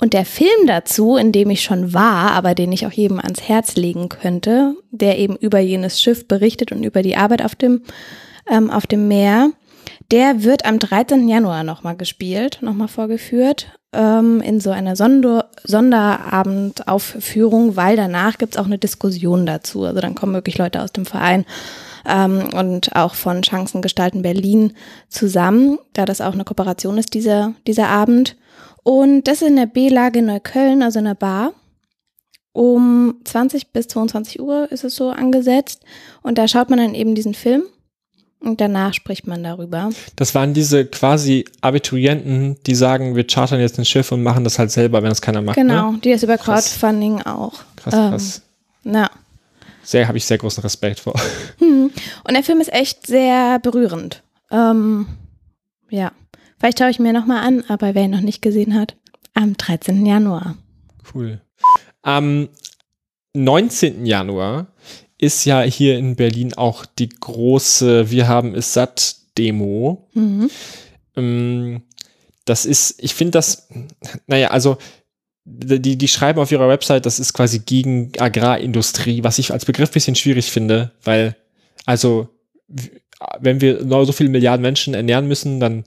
Und 0.00 0.14
der 0.14 0.24
Film 0.24 0.66
dazu, 0.66 1.16
in 1.16 1.30
dem 1.30 1.50
ich 1.50 1.62
schon 1.62 1.92
war, 1.92 2.30
aber 2.32 2.54
den 2.54 2.72
ich 2.72 2.86
auch 2.86 2.92
jedem 2.92 3.20
ans 3.20 3.42
Herz 3.42 3.76
legen 3.76 4.08
könnte, 4.08 4.74
der 4.90 5.18
eben 5.18 5.36
über 5.36 5.58
jenes 5.58 6.00
Schiff 6.00 6.26
berichtet 6.26 6.72
und 6.72 6.84
über 6.84 7.02
die 7.02 7.16
Arbeit 7.16 7.44
auf 7.44 7.54
dem, 7.54 7.82
ähm, 8.50 8.70
auf 8.70 8.86
dem 8.86 9.08
Meer, 9.08 9.50
der 10.10 10.42
wird 10.42 10.64
am 10.64 10.78
13. 10.78 11.28
Januar 11.28 11.64
nochmal 11.64 11.96
gespielt, 11.96 12.60
nochmal 12.62 12.88
vorgeführt, 12.88 13.78
ähm, 13.92 14.40
in 14.40 14.58
so 14.60 14.70
einer 14.70 14.96
Sonder 14.96 15.50
Sonderabendaufführung, 15.64 17.76
weil 17.76 17.96
danach 17.96 18.38
gibt's 18.38 18.56
auch 18.56 18.64
eine 18.64 18.78
Diskussion 18.78 19.44
dazu. 19.44 19.84
Also 19.84 20.00
dann 20.00 20.14
kommen 20.14 20.32
wirklich 20.32 20.56
Leute 20.56 20.80
aus 20.82 20.92
dem 20.92 21.04
Verein 21.04 21.44
ähm, 22.08 22.48
und 22.54 22.96
auch 22.96 23.12
von 23.14 23.42
Chancen 23.42 23.82
gestalten 23.82 24.22
Berlin 24.22 24.72
zusammen, 25.08 25.78
da 25.92 26.06
das 26.06 26.22
auch 26.22 26.32
eine 26.32 26.44
Kooperation 26.44 26.96
ist, 26.98 27.14
dieser, 27.14 27.54
dieser 27.66 27.88
Abend. 27.88 28.36
Und 28.82 29.24
das 29.24 29.42
in 29.42 29.56
der 29.56 29.66
B-Lage 29.66 30.22
Neukölln, 30.22 30.82
also 30.82 30.98
in 30.98 31.04
der 31.06 31.14
Bar. 31.14 31.52
Um 32.52 33.20
20 33.24 33.72
bis 33.72 33.86
22 33.88 34.40
Uhr 34.40 34.70
ist 34.72 34.82
es 34.84 34.96
so 34.96 35.10
angesetzt. 35.10 35.82
Und 36.22 36.36
da 36.38 36.48
schaut 36.48 36.68
man 36.70 36.78
dann 36.80 36.94
eben 36.94 37.14
diesen 37.14 37.34
Film. 37.34 37.62
Und 38.40 38.60
danach 38.60 38.94
spricht 38.94 39.26
man 39.26 39.42
darüber. 39.44 39.90
Das 40.16 40.34
waren 40.34 40.54
diese 40.54 40.86
quasi 40.86 41.44
Abiturienten, 41.60 42.56
die 42.66 42.74
sagen, 42.74 43.14
wir 43.14 43.26
chartern 43.26 43.60
jetzt 43.60 43.78
ein 43.78 43.84
Schiff 43.84 44.10
und 44.12 44.22
machen 44.22 44.44
das 44.44 44.58
halt 44.58 44.70
selber, 44.70 45.02
wenn 45.02 45.10
das 45.10 45.20
keiner 45.20 45.42
macht. 45.42 45.56
Genau, 45.56 45.92
Ne? 45.92 45.98
die 46.02 46.10
ist 46.10 46.22
über 46.22 46.38
Krass. 46.38 46.70
Crowdfunding 46.80 47.20
auch. 47.22 47.52
Krass, 47.76 47.94
Ähm, 47.94 48.10
krass. 48.10 48.42
Ja. 48.84 49.10
Sehr, 49.82 50.08
habe 50.08 50.16
ich 50.16 50.24
sehr 50.24 50.38
großen 50.38 50.62
Respekt 50.62 51.00
vor. 51.00 51.14
Und 51.60 51.92
der 52.34 52.42
Film 52.42 52.60
ist 52.62 52.72
echt 52.72 53.06
sehr 53.06 53.58
berührend. 53.58 54.22
Ähm, 54.50 55.06
ja. 55.90 56.12
Vielleicht 56.60 56.78
schaue 56.78 56.90
ich 56.90 56.98
mir 56.98 57.14
nochmal 57.14 57.42
an, 57.42 57.64
aber 57.68 57.94
wer 57.94 58.04
ihn 58.04 58.10
noch 58.10 58.20
nicht 58.20 58.42
gesehen 58.42 58.74
hat, 58.74 58.94
am 59.32 59.56
13. 59.56 60.04
Januar. 60.04 60.58
Cool. 61.14 61.40
Am 62.02 62.50
19. 63.34 64.04
Januar 64.04 64.66
ist 65.16 65.46
ja 65.46 65.62
hier 65.62 65.98
in 65.98 66.16
Berlin 66.16 66.52
auch 66.54 66.84
die 66.84 67.08
große 67.08 68.10
Wir 68.10 68.28
haben 68.28 68.54
es 68.54 68.74
satt 68.74 69.16
Demo. 69.38 70.08
Mhm. 70.12 70.50
Ähm, 71.16 71.82
Das 72.44 72.66
ist, 72.66 73.02
ich 73.02 73.14
finde 73.14 73.32
das, 73.32 73.68
naja, 74.26 74.48
also 74.48 74.76
die, 75.44 75.96
die 75.96 76.08
schreiben 76.08 76.40
auf 76.40 76.52
ihrer 76.52 76.68
Website, 76.68 77.06
das 77.06 77.20
ist 77.20 77.32
quasi 77.32 77.60
gegen 77.60 78.12
Agrarindustrie, 78.18 79.24
was 79.24 79.38
ich 79.38 79.52
als 79.52 79.64
Begriff 79.64 79.90
bisschen 79.90 80.14
schwierig 80.14 80.50
finde, 80.50 80.92
weil, 81.04 81.36
also, 81.86 82.28
wenn 83.38 83.60
wir 83.60 83.86
so 84.04 84.12
viele 84.12 84.28
Milliarden 84.28 84.62
Menschen 84.62 84.94
ernähren 84.94 85.26
müssen, 85.26 85.58
dann 85.58 85.84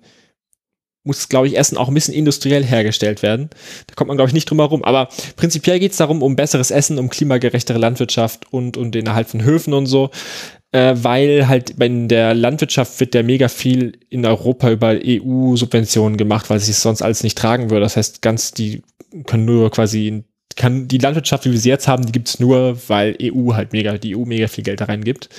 muss, 1.04 1.28
glaube 1.30 1.48
ich, 1.48 1.58
Essen 1.58 1.78
auch 1.78 1.90
ein 1.90 1.94
bisschen 1.94 2.14
industriell 2.14 2.64
hergestellt 2.64 3.22
werden. 3.22 3.50
Da 3.88 3.96
kommt 3.96 4.08
man, 4.08 4.18
glaube 4.18 4.30
ich, 4.30 4.34
nicht 4.34 4.50
drum 4.50 4.60
herum. 4.60 4.84
Aber 4.84 5.10
prinzipiell 5.36 5.80
geht 5.80 5.92
es 5.92 5.98
darum, 5.98 6.22
um 6.22 6.36
besseres 6.36 6.72
Essen, 6.72 6.98
um 6.98 7.10
klimagerechtere 7.10 7.78
Landwirtschaft 7.78 8.52
und, 8.52 8.78
und 8.78 8.96
den 8.96 9.08
Erhalt 9.08 9.28
von 9.28 9.44
Höfen 9.44 9.74
und 9.74 9.86
so. 9.86 10.12
Äh, 10.72 10.96
weil 10.96 11.48
halt 11.48 11.72
in 11.72 12.08
der 12.08 12.34
Landwirtschaft 12.34 13.00
wird 13.00 13.14
ja 13.14 13.22
mega 13.22 13.48
viel 13.48 14.00
in 14.10 14.26
Europa 14.26 14.72
über 14.72 14.98
EU-Subventionen 15.04 16.18
gemacht, 16.18 16.50
weil 16.50 16.60
sich 16.60 16.72
es 16.72 16.82
sonst 16.82 17.02
alles 17.02 17.24
nicht 17.24 17.38
tragen 17.38 17.70
würde. 17.70 17.82
Das 17.82 17.98
heißt, 17.98 18.22
ganz 18.22 18.54
die 18.54 18.82
können 19.26 19.46
nur 19.46 19.70
quasi 19.70 20.24
kann 20.56 20.88
die 20.88 20.98
Landwirtschaft, 20.98 21.46
wie 21.46 21.52
wir 21.52 21.60
sie 21.60 21.70
jetzt 21.70 21.88
haben, 21.88 22.06
die 22.06 22.12
gibt's 22.12 22.40
nur, 22.40 22.78
weil 22.88 23.18
EU 23.22 23.54
halt 23.54 23.74
mega, 23.74 23.98
die 23.98 24.16
EU 24.16 24.26
mega 24.26 24.48
viel 24.48 24.64
Geld 24.64 24.82
da 24.82 24.86
reingibt. 24.86 25.30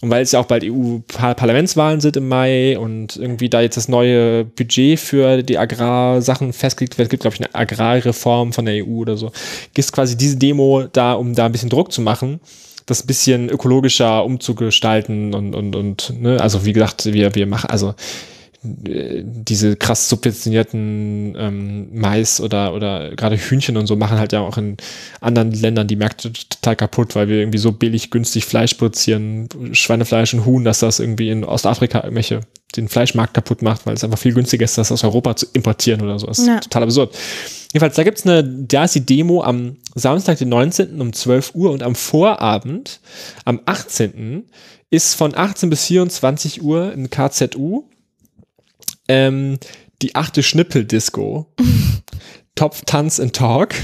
Und 0.00 0.10
weil 0.10 0.22
es 0.22 0.32
ja 0.32 0.40
auch 0.40 0.44
bald 0.44 0.64
EU-Parlamentswahlen 0.64 2.00
sind 2.02 2.18
im 2.18 2.28
Mai 2.28 2.78
und 2.78 3.16
irgendwie 3.16 3.48
da 3.48 3.62
jetzt 3.62 3.78
das 3.78 3.88
neue 3.88 4.44
Budget 4.44 5.00
für 5.00 5.42
die 5.42 5.56
Agrarsachen 5.56 6.52
festgelegt 6.52 6.98
wird, 6.98 7.08
gibt, 7.08 7.22
glaube 7.22 7.36
ich, 7.36 7.40
eine 7.40 7.54
Agrarreform 7.54 8.52
von 8.52 8.66
der 8.66 8.84
EU 8.84 8.98
oder 8.98 9.16
so. 9.16 9.32
Gibt 9.72 9.92
quasi 9.92 10.16
diese 10.16 10.36
Demo 10.36 10.84
da, 10.92 11.14
um 11.14 11.34
da 11.34 11.46
ein 11.46 11.52
bisschen 11.52 11.70
Druck 11.70 11.90
zu 11.90 12.02
machen, 12.02 12.40
das 12.84 13.02
ein 13.02 13.06
bisschen 13.06 13.48
ökologischer 13.48 14.26
umzugestalten 14.26 15.34
und, 15.34 15.54
und, 15.54 15.74
und, 15.74 16.12
ne, 16.20 16.38
also 16.38 16.66
wie 16.66 16.74
gesagt, 16.74 17.06
wir, 17.06 17.34
wir 17.34 17.46
machen, 17.46 17.70
also 17.70 17.94
diese 18.64 19.76
krass 19.76 20.08
subventionierten 20.08 21.36
ähm, 21.38 21.88
Mais 21.92 22.40
oder, 22.40 22.74
oder 22.74 23.14
gerade 23.14 23.36
Hühnchen 23.36 23.76
und 23.76 23.86
so 23.86 23.94
machen 23.96 24.18
halt 24.18 24.32
ja 24.32 24.40
auch 24.40 24.56
in 24.56 24.76
anderen 25.20 25.52
Ländern 25.52 25.86
die 25.86 25.96
Märkte 25.96 26.32
total 26.32 26.74
kaputt, 26.76 27.14
weil 27.14 27.28
wir 27.28 27.36
irgendwie 27.38 27.58
so 27.58 27.72
billig 27.72 28.10
günstig 28.10 28.46
Fleisch 28.46 28.74
produzieren, 28.74 29.48
Schweinefleisch 29.72 30.32
und 30.34 30.46
Huhn, 30.46 30.64
dass 30.64 30.78
das 30.80 30.98
irgendwie 30.98 31.28
in 31.30 31.44
Ostafrika 31.44 32.02
irgendwelche 32.02 32.40
den 32.76 32.88
Fleischmarkt 32.88 33.34
kaputt 33.34 33.62
macht, 33.62 33.86
weil 33.86 33.94
es 33.94 34.02
einfach 34.02 34.18
viel 34.18 34.34
günstiger 34.34 34.64
ist, 34.64 34.78
das 34.78 34.90
aus 34.90 35.04
Europa 35.04 35.36
zu 35.36 35.46
importieren 35.52 36.00
oder 36.02 36.18
so. 36.18 36.26
Das 36.26 36.38
ist 36.40 36.46
Ja. 36.48 36.58
total 36.58 36.84
absurd. 36.84 37.14
Jedenfalls, 37.72 37.94
da 37.96 38.02
gibt's 38.02 38.26
eine, 38.26 38.42
da 38.42 38.84
ist 38.84 38.94
die 38.94 39.04
Demo 39.06 39.42
am 39.42 39.76
Samstag, 39.94 40.38
den 40.38 40.48
19. 40.48 41.00
um 41.00 41.12
12 41.12 41.54
Uhr 41.54 41.70
und 41.70 41.82
am 41.82 41.94
Vorabend, 41.94 43.00
am 43.44 43.60
18. 43.66 44.44
ist 44.90 45.14
von 45.14 45.36
18 45.36 45.70
bis 45.70 45.84
24 45.86 46.62
Uhr 46.62 46.92
in 46.92 47.10
KZU 47.10 47.84
ähm, 49.08 49.58
die 50.02 50.14
achte 50.14 50.42
Schnippel-Disco. 50.42 51.46
Topf, 52.54 52.82
Tanz 52.86 53.18
and 53.18 53.34
Talk. 53.34 53.74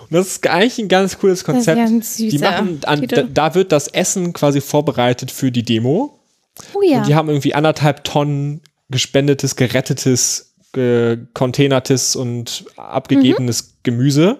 Und 0.00 0.16
das 0.16 0.26
ist 0.26 0.46
eigentlich 0.48 0.78
ein 0.78 0.88
ganz 0.88 1.18
cooles 1.18 1.44
Konzept. 1.44 2.04
süßer 2.04 2.28
die 2.28 2.38
machen, 2.38 2.80
an, 2.84 3.06
da, 3.06 3.22
da 3.22 3.54
wird 3.54 3.70
das 3.70 3.86
Essen 3.86 4.32
quasi 4.32 4.60
vorbereitet 4.60 5.30
für 5.30 5.52
die 5.52 5.62
Demo. 5.62 6.18
Oh 6.74 6.82
ja. 6.82 6.98
Und 6.98 7.06
die 7.06 7.14
haben 7.14 7.28
irgendwie 7.28 7.54
anderthalb 7.54 8.02
Tonnen 8.02 8.62
gespendetes, 8.88 9.54
gerettetes, 9.54 10.54
gecontainertes 10.72 12.16
und 12.16 12.64
abgegebenes 12.76 13.62
Mhm. 13.62 13.66
Gemüse. 13.84 14.38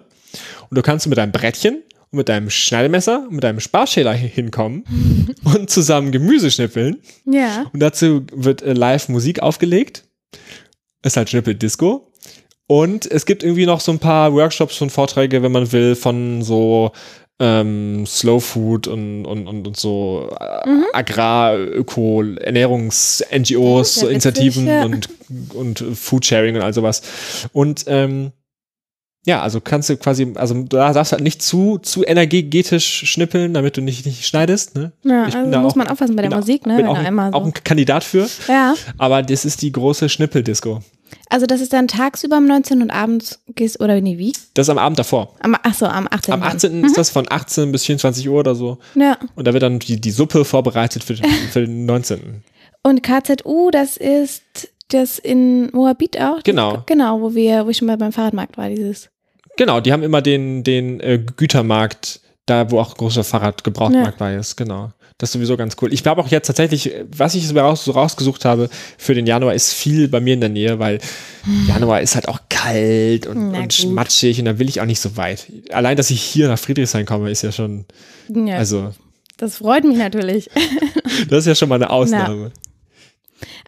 Und 0.69 0.77
du 0.77 0.83
kannst 0.83 1.07
mit 1.07 1.19
deinem 1.19 1.33
Brettchen 1.33 1.83
und 2.11 2.17
mit 2.19 2.29
deinem 2.29 2.51
Schneidemesser 2.51 3.27
und 3.29 3.35
mit 3.35 3.45
deinem 3.45 3.61
Sparschäler 3.61 4.13
hinkommen 4.13 4.85
und 5.45 5.71
zusammen 5.71 6.11
Gemüse 6.11 6.51
schnippeln. 6.51 6.99
Ja. 7.25 7.67
Und 7.73 7.81
dazu 7.81 8.27
wird 8.33 8.63
äh, 8.63 8.73
live 8.73 9.09
Musik 9.09 9.41
aufgelegt. 9.41 10.05
Ist 11.03 11.17
halt 11.17 11.31
Schnippel-Disco. 11.31 12.13
Und 12.67 13.11
es 13.11 13.27
gibt 13.27 13.43
irgendwie 13.43 13.67
noch 13.67 13.81
so 13.81 13.91
ein 13.91 13.99
paar 13.99 14.33
Workshops 14.33 14.81
und 14.81 14.91
Vorträge, 14.91 15.43
wenn 15.43 15.51
man 15.51 15.73
will, 15.73 15.97
von 15.97 16.43
so 16.43 16.93
ähm, 17.41 18.05
Slow 18.07 18.39
Food 18.39 18.87
und, 18.87 19.25
und, 19.25 19.49
und, 19.49 19.67
und 19.67 19.77
so 19.77 20.31
äh, 20.39 20.69
Agrar, 20.93 21.59
Öko, 21.59 22.23
Ernährungs-NGOs, 22.23 24.03
Initiativen 24.03 24.67
ja. 24.67 24.85
und, 24.85 25.09
und 25.55 25.85
Food 25.95 26.27
Sharing 26.27 26.57
und 26.57 26.63
all 26.63 26.75
sowas. 26.75 27.03
Und 27.53 27.85
ähm, 27.89 28.33
ja, 29.27 29.43
also 29.43 29.61
kannst 29.61 29.89
du 29.91 29.97
quasi, 29.97 30.33
also 30.35 30.63
da 30.63 30.93
darfst 30.93 31.13
du 31.13 31.17
halt 31.17 31.25
nicht 31.25 31.43
zu, 31.43 31.79
zu 31.79 32.05
energetisch 32.05 33.05
schnippeln, 33.07 33.53
damit 33.55 33.77
du 33.77 33.83
nicht, 33.83 34.07
nicht 34.07 34.27
schneidest. 34.27 34.75
Ne? 34.75 34.93
Ja, 35.05 35.27
Ich 35.29 35.37
also 35.37 35.51
da 35.51 35.61
muss 35.61 35.73
auch- 35.73 35.77
man 35.77 35.89
aufpassen 35.89 36.17
bei 36.17 36.23
der 36.27 36.35
Musik, 36.37 36.67
ne? 36.67 36.77
Bin 36.77 36.87
auch, 36.87 36.97
ein, 36.99 37.07
einmal 37.07 37.33
auch 37.35 37.43
so. 37.43 37.47
ein 37.51 37.55
Kandidat 37.65 38.03
für. 38.05 38.29
Ja. 38.49 38.75
Aber 38.99 39.23
das 39.23 39.45
ist 39.45 39.63
die 39.63 39.73
große 39.73 40.09
Schnippeldisco. 40.09 40.81
Also 41.29 41.47
das 41.47 41.61
ist 41.61 41.73
dann 41.73 41.89
tagsüber 41.89 42.39
um 42.39 42.47
19 42.47 42.83
und 42.83 42.91
abends 42.91 43.41
gehst, 43.55 43.81
oder 43.81 44.01
nee, 44.01 44.17
wie? 44.17 44.33
Das 44.55 44.67
ist 44.67 44.71
am 44.71 44.79
Abend 44.79 44.99
davor. 44.99 45.35
Am, 45.41 45.57
ach 45.61 45.75
so, 45.75 45.87
am 45.87 46.07
18. 46.11 46.35
Am 46.35 46.41
dann. 46.41 46.49
18. 46.57 46.85
ist 46.85 46.97
das 46.97 47.11
von 47.11 47.27
18 47.29 47.73
bis 47.73 47.85
24 47.85 48.29
Uhr 48.29 48.39
oder 48.39 48.55
so. 48.55 48.79
Ja. 48.95 49.19
Und 49.35 49.47
da 49.47 49.53
wird 49.53 49.63
dann 49.63 49.81
die, 49.81 50.01
die 50.01 50.11
Suppe 50.13 50.45
vorbereitet 50.45 51.03
für, 51.05 51.17
für 51.51 51.67
den 51.67 51.85
19. 51.85 52.43
Und 52.83 53.03
KZU, 53.03 53.71
das 53.71 53.97
ist 53.97 54.43
das 54.93 55.19
in 55.19 55.71
Moabit 55.73 56.21
auch? 56.21 56.43
Genau. 56.43 56.83
Genau, 56.87 57.21
wo 57.21 57.35
wir, 57.35 57.67
wo 57.67 57.71
ich 57.71 57.79
schon 57.79 57.87
mal 57.87 57.97
beim 57.97 58.13
Fahrradmarkt 58.13 58.57
war, 58.59 58.69
dieses. 58.69 59.11
Genau, 59.57 59.81
die 59.81 59.93
haben 59.93 60.03
immer 60.03 60.23
den, 60.23 60.65
den 60.65 61.01
äh, 61.01 61.19
Gütermarkt, 61.37 62.21
da 62.47 62.71
wo 62.71 62.79
auch 62.81 62.91
ein 62.93 62.99
großer 62.99 63.25
Fahrradgebrauchtmarkt 63.25 64.19
bei 64.19 64.35
ist. 64.37 64.57
Genau. 64.57 64.91
Das 65.19 65.29
ist 65.29 65.33
sowieso 65.35 65.59
ganz 65.59 65.77
cool. 65.83 65.93
Ich 65.93 66.03
glaube 66.03 66.23
auch 66.23 66.29
jetzt 66.29 66.47
tatsächlich, 66.47 66.95
äh, 66.95 67.05
was 67.15 67.35
ich 67.35 67.47
so, 67.47 67.59
raus, 67.59 67.85
so 67.85 67.93
rausgesucht 67.93 68.47
habe 68.47 68.71
für 68.97 69.15
den 69.15 69.27
Januar, 69.27 69.55
ist 69.55 69.75
viel 69.75 70.09
bei 70.09 70.19
mir 70.19 70.33
in 70.35 70.41
der 70.41 70.49
Nähe, 70.49 70.79
weil 70.79 70.99
Januar 71.69 72.01
ist 72.01 72.15
halt 72.15 72.27
auch 72.27 72.41
kalt 72.49 73.27
und, 73.27 73.51
Na 73.53 73.61
und 73.61 73.77
gut. 73.79 73.93
matschig 73.93 74.39
und 74.39 74.47
da 74.47 74.59
will 74.59 74.69
ich 74.69 74.81
auch 74.81 74.87
nicht 74.87 75.01
so 75.01 75.19
weit. 75.19 75.47
Allein, 75.73 75.97
dass 75.99 76.11
ich 76.11 76.23
hier 76.23 76.49
nach 76.49 76.59
Friedrichshain 76.59 77.05
komme, 77.05 77.31
ist 77.31 77.43
ja 77.43 77.53
schon, 77.53 77.85
Ja, 78.35 78.57
also, 78.57 78.93
das 79.37 79.57
freut 79.57 79.85
mich 79.85 79.99
natürlich. 79.99 80.49
das 81.29 81.41
ist 81.41 81.47
ja 81.47 81.55
schon 81.55 81.69
mal 81.69 81.77
eine 81.77 81.91
Ausnahme. 81.91 82.53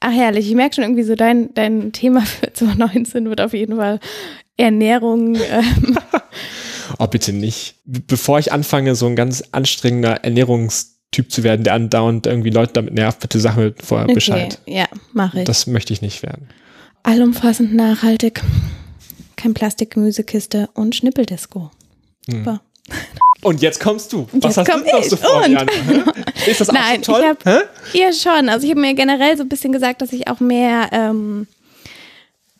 Ach 0.00 0.12
herrlich, 0.12 0.48
ich 0.48 0.54
merke 0.54 0.74
schon 0.74 0.84
irgendwie 0.84 1.02
so, 1.02 1.14
dein, 1.14 1.52
dein 1.54 1.92
Thema 1.92 2.20
für 2.26 2.52
2019 2.52 3.28
wird 3.28 3.40
auf 3.40 3.52
jeden 3.52 3.76
Fall 3.76 4.00
Ernährung. 4.56 5.36
Ähm, 5.36 5.98
Oh, 6.98 7.06
bitte 7.06 7.32
nicht. 7.32 7.76
Bevor 7.84 8.38
ich 8.38 8.52
anfange, 8.52 8.94
so 8.94 9.06
ein 9.06 9.16
ganz 9.16 9.42
anstrengender 9.52 10.24
Ernährungstyp 10.24 11.30
zu 11.30 11.42
werden, 11.42 11.64
der 11.64 11.74
andauernd 11.74 12.26
irgendwie 12.26 12.50
Leute 12.50 12.74
damit 12.74 12.94
nervt, 12.94 13.20
bitte 13.20 13.40
sag 13.40 13.56
mir 13.56 13.74
vorher 13.82 14.06
okay, 14.06 14.14
Bescheid. 14.14 14.58
ja, 14.66 14.86
mache 15.12 15.40
ich. 15.40 15.44
Das 15.44 15.66
möchte 15.66 15.92
ich 15.92 16.02
nicht 16.02 16.22
werden. 16.22 16.48
Allumfassend 17.02 17.74
nachhaltig. 17.74 18.42
Kein 19.36 19.54
Plastik, 19.54 19.92
Gemüsekiste 19.92 20.68
und 20.74 20.94
Schnippeldisco. 20.94 21.70
Hm. 22.28 22.38
Super. 22.38 22.62
Und 23.42 23.60
jetzt 23.60 23.80
kommst 23.80 24.12
du. 24.12 24.26
Was 24.32 24.56
Jetzt 24.56 24.58
hast 24.58 24.70
komm 24.70 24.84
du 24.84 24.90
noch 24.96 25.02
so 25.02 25.16
vor, 25.16 25.42
Und? 25.44 25.50
Jan? 25.52 25.68
Ist 26.46 26.60
das 26.60 26.68
auch 26.70 26.74
Nein, 26.74 27.02
so 27.02 27.12
toll? 27.12 27.24
hab- 27.24 27.44
Hä? 27.44 27.58
Ja, 27.92 28.12
schon. 28.12 28.48
Also 28.48 28.64
ich 28.64 28.70
habe 28.70 28.80
mir 28.80 28.94
generell 28.94 29.36
so 29.36 29.42
ein 29.42 29.48
bisschen 29.48 29.72
gesagt, 29.72 30.00
dass 30.00 30.12
ich 30.12 30.28
auch 30.28 30.38
mehr, 30.40 30.88
ähm, 30.92 31.46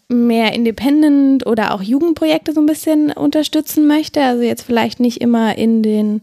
mehr 0.09 0.53
Independent 0.53 1.47
oder 1.47 1.73
auch 1.75 1.83
Jugendprojekte 1.83 2.53
so 2.53 2.61
ein 2.61 2.67
bisschen 2.67 3.13
unterstützen 3.13 3.87
möchte. 3.87 4.21
Also 4.23 4.43
jetzt 4.43 4.63
vielleicht 4.63 5.01
nicht 5.01 5.21
immer 5.21 5.57
in 5.57 5.83
den 5.83 6.23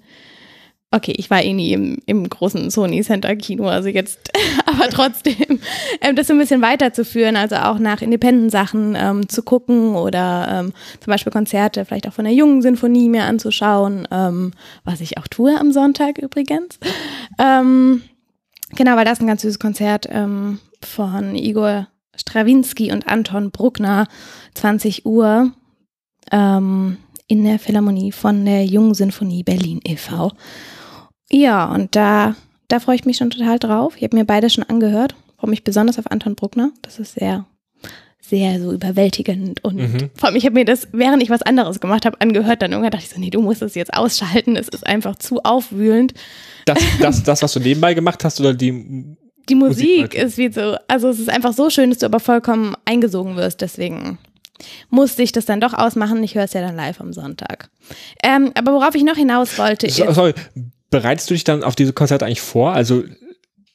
Okay, 0.92 1.14
ich 1.16 1.30
war 1.30 1.44
eh 1.44 1.54
nie 1.54 1.74
im, 1.74 2.00
im 2.08 2.28
großen 2.28 2.72
Sony 2.72 3.04
Center 3.04 3.36
Kino, 3.36 3.68
also 3.68 3.90
jetzt, 3.90 4.32
aber 4.66 4.90
trotzdem, 4.90 5.60
ähm, 6.02 6.16
das 6.16 6.26
so 6.26 6.34
ein 6.34 6.40
bisschen 6.40 6.64
weiterzuführen, 6.64 7.36
also 7.36 7.58
auch 7.58 7.78
nach 7.78 8.02
Independent-Sachen 8.02 8.98
ähm, 9.00 9.30
zu 9.30 9.44
gucken 9.44 9.94
oder 9.96 10.48
ähm, 10.50 10.74
zum 11.00 11.12
Beispiel 11.12 11.32
Konzerte 11.32 11.86
vielleicht 11.86 12.08
auch 12.08 12.14
von 12.14 12.26
der 12.26 12.34
jungen 12.34 12.64
Sinfonie 12.64 13.08
mir 13.08 13.26
anzuschauen, 13.26 14.08
ähm, 14.10 14.52
was 14.84 15.00
ich 15.00 15.20
auch 15.20 15.28
tue 15.28 15.56
am 15.60 15.72
Sonntag 15.72 16.18
übrigens. 16.18 16.80
Ähm, 17.38 18.02
genau, 18.76 18.96
weil 18.96 19.06
das 19.06 19.20
ein 19.20 19.28
ganz 19.28 19.44
süßes 19.44 19.60
Konzert 19.60 20.08
ähm, 20.10 20.58
von 20.84 21.36
Igor 21.36 21.88
Strawinski 22.16 22.92
und 22.92 23.08
Anton 23.08 23.52
Bruckner, 23.52 24.08
20 24.56 25.06
Uhr. 25.06 25.52
In 26.32 26.98
der 27.44 27.58
Philharmonie 27.58 28.12
von 28.12 28.46
der 28.46 28.66
Jungen 28.66 28.94
Sinfonie 28.94 29.42
Berlin 29.42 29.80
e.V. 29.84 30.32
Ja, 31.32 31.66
und 31.72 31.96
da, 31.96 32.36
da 32.68 32.80
freue 32.80 32.96
ich 32.96 33.06
mich 33.06 33.18
schon 33.18 33.30
total 33.30 33.60
drauf. 33.60 33.94
Ich 33.98 34.04
habe 34.04 34.16
mir 34.18 34.26
beide 34.26 34.50
schon 34.50 34.64
angehört. 34.64 35.16
Freue 35.38 35.50
mich 35.52 35.64
besonders 35.64 36.00
auf 36.00 36.10
Anton 36.12 36.36
Bruckner. 36.36 36.72
Das 36.82 37.00
ist 37.00 37.14
sehr, 37.16 37.46
sehr 38.20 38.60
so 38.60 38.72
überwältigend. 38.74 39.64
Und 39.64 39.78
Mhm. 39.78 40.10
vor 40.16 40.28
allem, 40.28 40.36
ich 40.36 40.46
habe 40.46 40.56
mir 40.56 40.66
das, 40.66 40.88
während 40.92 41.22
ich 41.24 41.30
was 41.30 41.42
anderes 41.42 41.80
gemacht 41.80 42.06
habe, 42.06 42.20
angehört. 42.20 42.62
Dann 42.62 42.72
irgendwann 42.72 42.92
dachte 42.92 43.06
ich 43.06 43.12
so, 43.14 43.20
nee, 43.20 43.30
du 43.30 43.42
musst 43.42 43.62
das 43.62 43.76
jetzt 43.76 43.94
ausschalten. 43.94 44.56
Es 44.56 44.68
ist 44.68 44.86
einfach 44.86 45.16
zu 45.18 45.44
aufwühlend. 45.44 46.14
Das, 46.66 46.80
das, 47.00 47.24
das, 47.24 47.42
was 47.42 47.54
du 47.54 47.60
nebenbei 47.60 47.94
gemacht 47.94 48.24
hast 48.24 48.40
oder 48.40 48.54
die. 48.54 49.16
Die 49.48 49.56
Musik 49.56 50.02
Musik, 50.02 50.14
ist 50.14 50.38
wie 50.38 50.52
so, 50.52 50.76
also 50.88 51.10
es 51.10 51.18
ist 51.20 51.30
einfach 51.30 51.54
so 51.54 51.72
schön, 51.72 51.90
dass 51.90 51.98
du 51.98 52.06
aber 52.06 52.20
vollkommen 52.20 52.76
eingesogen 52.86 53.36
wirst. 53.36 53.62
Deswegen 53.62 54.20
musste 54.92 55.24
ich 55.24 55.32
das 55.32 55.46
dann 55.46 55.60
doch 55.60 55.74
ausmachen. 55.74 56.24
Ich 56.24 56.36
höre 56.36 56.44
es 56.44 56.54
ja 56.54 56.62
dann 56.62 56.76
live 56.76 57.02
am 57.02 57.14
Sonntag. 57.14 57.72
Ähm, 58.22 58.52
aber 58.54 58.74
worauf 58.74 58.94
ich 58.94 59.04
noch 59.04 59.16
hinaus 59.16 59.58
wollte, 59.58 59.90
So, 59.90 60.12
sorry, 60.12 60.34
bereitest 60.90 61.30
du 61.30 61.34
dich 61.34 61.44
dann 61.44 61.64
auf 61.64 61.76
diese 61.76 61.94
Konzerte 61.94 62.26
eigentlich 62.26 62.42
vor? 62.42 62.74
Also 62.74 63.04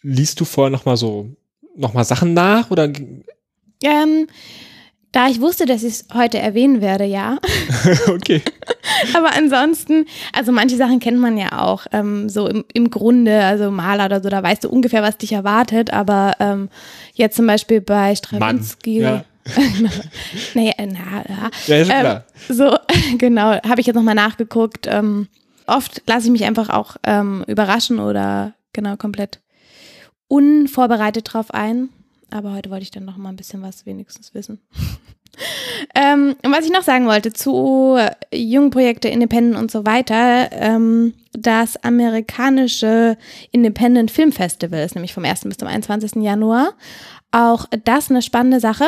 liest 0.03 0.41
du 0.41 0.45
vorher 0.45 0.71
nochmal 0.71 0.97
so, 0.97 1.29
nochmal 1.77 2.05
Sachen 2.05 2.35
nach 2.35 2.71
oder? 2.71 2.91
ähm, 3.83 4.27
da 5.13 5.29
ich 5.29 5.41
wusste, 5.41 5.65
dass 5.65 5.85
ich 5.85 5.93
es 5.93 6.07
heute 6.13 6.39
erwähnen 6.39 6.81
werde, 6.81 7.05
ja. 7.05 7.39
okay. 8.09 8.43
Aber 9.15 9.33
ansonsten, 9.37 10.07
also 10.33 10.51
manche 10.51 10.77
Sachen 10.77 10.99
kennt 10.99 11.21
man 11.21 11.37
ja 11.39 11.63
auch, 11.63 11.87
ähm, 11.93 12.29
so 12.29 12.49
im, 12.49 12.65
im 12.73 12.91
Grunde, 12.91 13.45
also 13.45 13.71
Maler 13.71 14.07
oder 14.07 14.21
so, 14.21 14.29
da 14.29 14.43
weißt 14.43 14.65
du 14.65 14.69
ungefähr, 14.71 15.03
was 15.03 15.17
dich 15.17 15.33
erwartet, 15.33 15.93
aber 15.93 16.35
ähm, 16.41 16.69
jetzt 17.15 17.37
zum 17.37 17.47
Beispiel 17.47 17.81
bei 17.81 18.15
Stravinsky. 18.17 19.01
ja. 19.01 19.25
naja, 20.55 20.73
na, 20.79 21.25
ja. 21.29 21.51
Ja, 21.67 21.77
ist 21.77 21.91
Ähm, 21.91 22.01
klar. 22.01 22.25
so, 22.49 22.77
genau, 23.19 23.61
habe 23.63 23.81
ich 23.81 23.87
jetzt 23.87 23.97
nochmal 23.97 24.15
nachgeguckt. 24.15 24.87
Ähm, 24.91 25.29
oft 25.67 26.03
lasse 26.07 26.27
ich 26.27 26.33
mich 26.33 26.45
einfach 26.45 26.69
auch 26.69 26.97
ähm, 27.05 27.45
überraschen 27.47 27.99
oder 27.99 28.55
genau 28.73 28.97
komplett 28.97 29.41
unvorbereitet 30.29 31.33
drauf 31.33 31.53
ein. 31.53 31.89
Aber 32.31 32.53
heute 32.53 32.71
wollte 32.71 32.83
ich 32.83 32.91
dann 32.91 33.05
noch 33.05 33.17
mal 33.17 33.29
ein 33.29 33.37
bisschen 33.37 33.63
was 33.63 33.87
wenigstens 33.87 34.35
wissen. 34.35 34.61
ähm, 35.95 36.35
und 36.43 36.53
was 36.53 36.65
ich 36.65 36.73
noch 36.73 36.83
sagen 36.83 37.07
wollte 37.07 37.33
zu 37.33 37.99
Jugendprojekte, 38.33 39.09
Independent 39.09 39.57
und 39.57 39.71
so 39.71 39.87
weiter, 39.87 40.51
ähm, 40.53 41.15
das 41.33 41.77
amerikanische 41.85 43.17
Independent 43.53 44.11
Film 44.11 44.33
Festival 44.33 44.81
ist 44.85 44.95
nämlich 44.95 45.15
vom 45.15 45.25
1. 45.25 45.43
bis 45.43 45.59
zum 45.59 45.69
21. 45.69 46.23
Januar. 46.23 46.73
Auch 47.31 47.67
das 47.85 48.11
eine 48.11 48.23
spannende 48.23 48.61
Sache. 48.61 48.87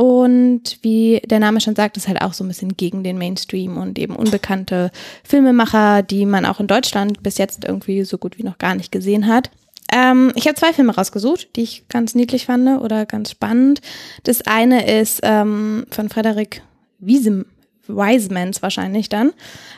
Und 0.00 0.78
wie 0.80 1.20
der 1.26 1.40
Name 1.40 1.60
schon 1.60 1.76
sagt, 1.76 1.98
ist 1.98 2.08
halt 2.08 2.22
auch 2.22 2.32
so 2.32 2.42
ein 2.42 2.48
bisschen 2.48 2.74
gegen 2.74 3.04
den 3.04 3.18
Mainstream 3.18 3.76
und 3.76 3.98
eben 3.98 4.16
unbekannte 4.16 4.90
Filmemacher, 5.24 6.02
die 6.02 6.24
man 6.24 6.46
auch 6.46 6.58
in 6.58 6.66
Deutschland 6.66 7.22
bis 7.22 7.36
jetzt 7.36 7.66
irgendwie 7.66 8.04
so 8.04 8.16
gut 8.16 8.38
wie 8.38 8.42
noch 8.42 8.56
gar 8.56 8.74
nicht 8.74 8.92
gesehen 8.92 9.26
hat. 9.26 9.50
Ähm, 9.92 10.32
ich 10.36 10.46
habe 10.46 10.54
zwei 10.54 10.72
Filme 10.72 10.94
rausgesucht, 10.94 11.54
die 11.54 11.64
ich 11.64 11.86
ganz 11.88 12.14
niedlich 12.14 12.46
fand 12.46 12.80
oder 12.80 13.04
ganz 13.04 13.30
spannend. 13.30 13.82
Das 14.24 14.40
eine 14.40 14.90
ist 14.90 15.20
ähm, 15.22 15.84
von 15.90 16.08
Frederik 16.08 16.62
Wiesem, 16.98 17.44
Wisemans 17.88 18.62
wahrscheinlich 18.62 19.08
dann. 19.08 19.32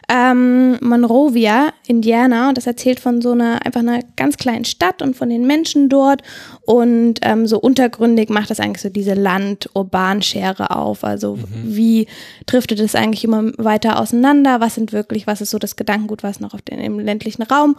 Ähm, 0.08 0.78
Monrovia, 0.80 1.72
Indiana, 1.86 2.48
und 2.48 2.58
das 2.58 2.66
erzählt 2.66 3.00
von 3.00 3.22
so 3.22 3.32
einer 3.32 3.64
einfach 3.64 3.80
einer 3.80 4.00
ganz 4.16 4.36
kleinen 4.36 4.64
Stadt 4.64 5.02
und 5.02 5.16
von 5.16 5.28
den 5.28 5.46
Menschen 5.46 5.88
dort. 5.88 6.22
Und 6.62 7.20
ähm, 7.22 7.46
so 7.46 7.58
untergründig 7.58 8.28
macht 8.28 8.50
das 8.50 8.60
eigentlich 8.60 8.82
so 8.82 8.88
diese 8.88 9.14
Land-Urban-Schere 9.14 10.70
auf. 10.70 11.04
Also 11.04 11.38
wie 11.64 12.06
driftet 12.46 12.80
es 12.80 12.94
eigentlich 12.94 13.24
immer 13.24 13.52
weiter 13.58 13.98
auseinander? 14.00 14.60
Was 14.60 14.74
sind 14.74 14.92
wirklich, 14.92 15.26
was 15.26 15.40
ist 15.40 15.50
so 15.50 15.58
das 15.58 15.76
Gedankengut, 15.76 16.22
was 16.22 16.40
noch 16.40 16.54
auf 16.54 16.62
den, 16.62 16.78
im 16.78 16.98
ländlichen 16.98 17.42
Raum 17.42 17.76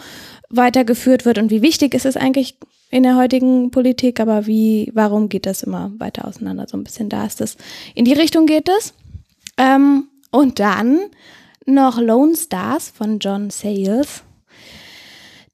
weitergeführt 0.49 1.25
wird 1.25 1.37
und 1.37 1.51
wie 1.51 1.61
wichtig 1.61 1.93
ist 1.93 2.05
es 2.05 2.17
eigentlich 2.17 2.57
in 2.93 3.01
der 3.01 3.15
heutigen 3.15 3.71
Politik, 3.71 4.19
aber 4.19 4.45
wie, 4.45 4.91
warum 4.93 5.27
geht 5.27 5.47
das 5.47 5.63
immer 5.63 5.91
weiter 5.97 6.27
auseinander? 6.27 6.67
So 6.67 6.77
ein 6.77 6.83
bisschen 6.83 7.09
da 7.09 7.25
ist 7.25 7.41
das. 7.41 7.57
In 7.95 8.05
die 8.05 8.13
Richtung 8.13 8.45
geht 8.45 8.69
es. 8.69 8.93
Ähm, 9.57 10.09
und 10.33 10.59
dann 10.59 10.99
noch 11.65 11.99
Lone 11.99 12.35
Stars 12.35 12.89
von 12.89 13.19
John 13.19 13.49
Sayles. 13.49 14.23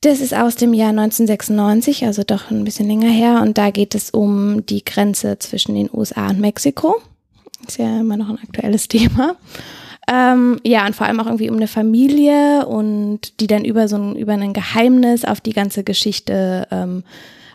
Das 0.01 0.21
ist 0.21 0.33
aus 0.33 0.55
dem 0.55 0.73
Jahr 0.73 0.89
1996, 0.89 2.05
also 2.05 2.23
doch 2.23 2.49
ein 2.49 2.63
bisschen 2.63 2.87
länger 2.87 3.09
her. 3.09 3.41
Und 3.41 3.57
da 3.57 3.69
geht 3.69 3.93
es 3.93 4.09
um 4.09 4.65
die 4.65 4.85
Grenze 4.85 5.37
zwischen 5.39 5.75
den 5.75 5.89
USA 5.91 6.29
und 6.29 6.39
Mexiko. 6.39 6.95
Ist 7.67 7.77
ja 7.77 7.99
immer 7.99 8.15
noch 8.15 8.29
ein 8.29 8.39
aktuelles 8.41 8.87
Thema. 8.87 9.35
Ähm, 10.09 10.59
ja, 10.63 10.85
und 10.87 10.95
vor 10.95 11.05
allem 11.05 11.19
auch 11.19 11.25
irgendwie 11.25 11.49
um 11.49 11.57
eine 11.57 11.67
Familie 11.67 12.65
und 12.65 13.41
die 13.41 13.47
dann 13.47 13.65
über 13.65 13.89
so 13.89 13.97
ein, 13.97 14.15
über 14.15 14.33
ein 14.33 14.53
Geheimnis 14.53 15.25
auf 15.25 15.41
die 15.41 15.53
ganze 15.53 15.83
Geschichte 15.83 16.67
ähm, 16.71 17.03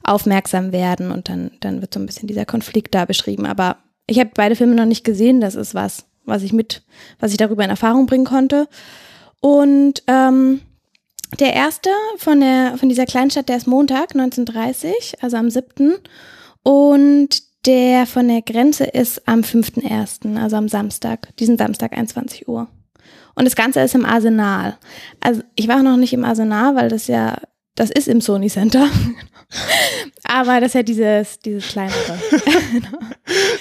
aufmerksam 0.05 0.73
werden. 0.73 1.11
Und 1.11 1.31
dann, 1.31 1.53
dann 1.61 1.81
wird 1.81 1.95
so 1.95 2.01
ein 2.01 2.07
bisschen 2.07 2.29
dieser 2.29 2.45
Konflikt 2.45 2.95
da 2.95 3.07
beschrieben. 3.07 3.47
Aber 3.47 3.79
ich 4.07 4.21
habe 4.21 4.31
beide 4.35 4.55
Filme 4.55 4.75
noch 4.75 4.85
nicht 4.85 5.05
gesehen. 5.05 5.41
Das 5.41 5.55
ist 5.55 5.75
was, 5.75 6.05
was 6.25 6.43
ich 6.43 6.53
mit, 6.53 6.83
was 7.21 7.33
ich 7.33 7.37
darüber 7.37 7.65
in 7.65 7.71
Erfahrung 7.71 8.07
bringen 8.07 8.25
konnte. 8.25 8.69
Und 9.41 10.03
ähm, 10.07 10.61
der 11.41 11.53
erste 11.53 11.91
von, 12.17 12.41
der, 12.41 12.79
von 12.79 12.89
dieser 12.89 13.07
Kleinstadt, 13.07 13.49
der 13.49 13.57
ist 13.57 13.67
Montag 13.67 14.15
1930, 14.15 15.23
also 15.23 15.37
am 15.37 15.51
7. 15.51 15.95
Und 16.63 17.43
der 17.67 18.07
von 18.07 18.29
der 18.29 18.43
Grenze 18.43 18.85
ist 18.85 19.27
am 19.27 19.41
5.1., 19.41 20.41
also 20.41 20.57
am 20.57 20.69
Samstag, 20.69 21.35
diesen 21.39 21.59
Samstag 21.59 21.97
21 21.97 22.49
Uhr. 22.49 22.69
Und 23.35 23.47
das 23.47 23.57
Ganze 23.57 23.81
ist 23.81 23.95
im 23.95 24.05
Arsenal. 24.05 24.77
Also 25.21 25.43
ich 25.57 25.69
war 25.69 25.83
noch 25.83 25.97
nicht 25.97 26.13
im 26.13 26.25
Arsenal, 26.25 26.77
weil 26.77 26.89
das 26.89 27.07
ja, 27.07 27.37
das 27.77 27.91
ist 27.91 28.09
im 28.09 28.21
Sony 28.21 28.49
Center. 28.49 28.89
Aber 30.25 30.61
das 30.61 30.69
ist 30.71 30.75
ja 30.75 30.83
dieses, 30.83 31.39
dieses 31.41 31.67
kleinere. 31.69 31.95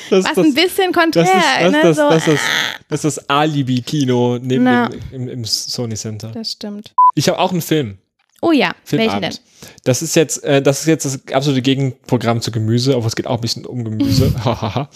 Das, 0.09 0.25
Was 0.25 0.33
das, 0.35 0.45
ein 0.45 0.53
bisschen 0.53 0.91
das, 0.91 1.01
konträr, 1.03 1.23
ist, 1.25 1.61
das, 1.61 1.71
ne? 1.71 1.81
das, 1.81 1.97
so, 1.97 2.09
das, 2.09 2.27
ist, 2.27 2.43
das 2.89 3.05
ist 3.05 3.17
das 3.17 3.29
Alibi-Kino 3.29 4.37
neben 4.39 4.63
Na. 4.65 4.89
dem, 4.89 4.99
im, 5.11 5.27
im 5.29 5.45
Sony 5.45 5.95
Center. 5.95 6.29
das 6.31 6.51
stimmt. 6.51 6.93
Ich 7.15 7.27
habe 7.29 7.39
auch 7.39 7.51
einen 7.51 7.61
Film. 7.61 7.97
Oh 8.41 8.51
ja, 8.51 8.71
welchen 8.89 9.09
Filmabend. 9.11 9.41
denn? 9.61 9.69
Das 9.85 10.01
ist 10.01 10.15
jetzt, 10.15 10.43
äh, 10.43 10.61
das 10.61 10.81
ist 10.81 10.87
jetzt 10.87 11.05
das 11.05 11.19
absolute 11.33 11.61
Gegenprogramm 11.61 12.41
zu 12.41 12.51
Gemüse, 12.51 12.93
aber 12.95 13.05
es 13.07 13.15
geht 13.15 13.25
auch 13.25 13.35
ein 13.35 13.41
bisschen 13.41 13.65
um 13.65 13.83
Gemüse. 13.83 14.33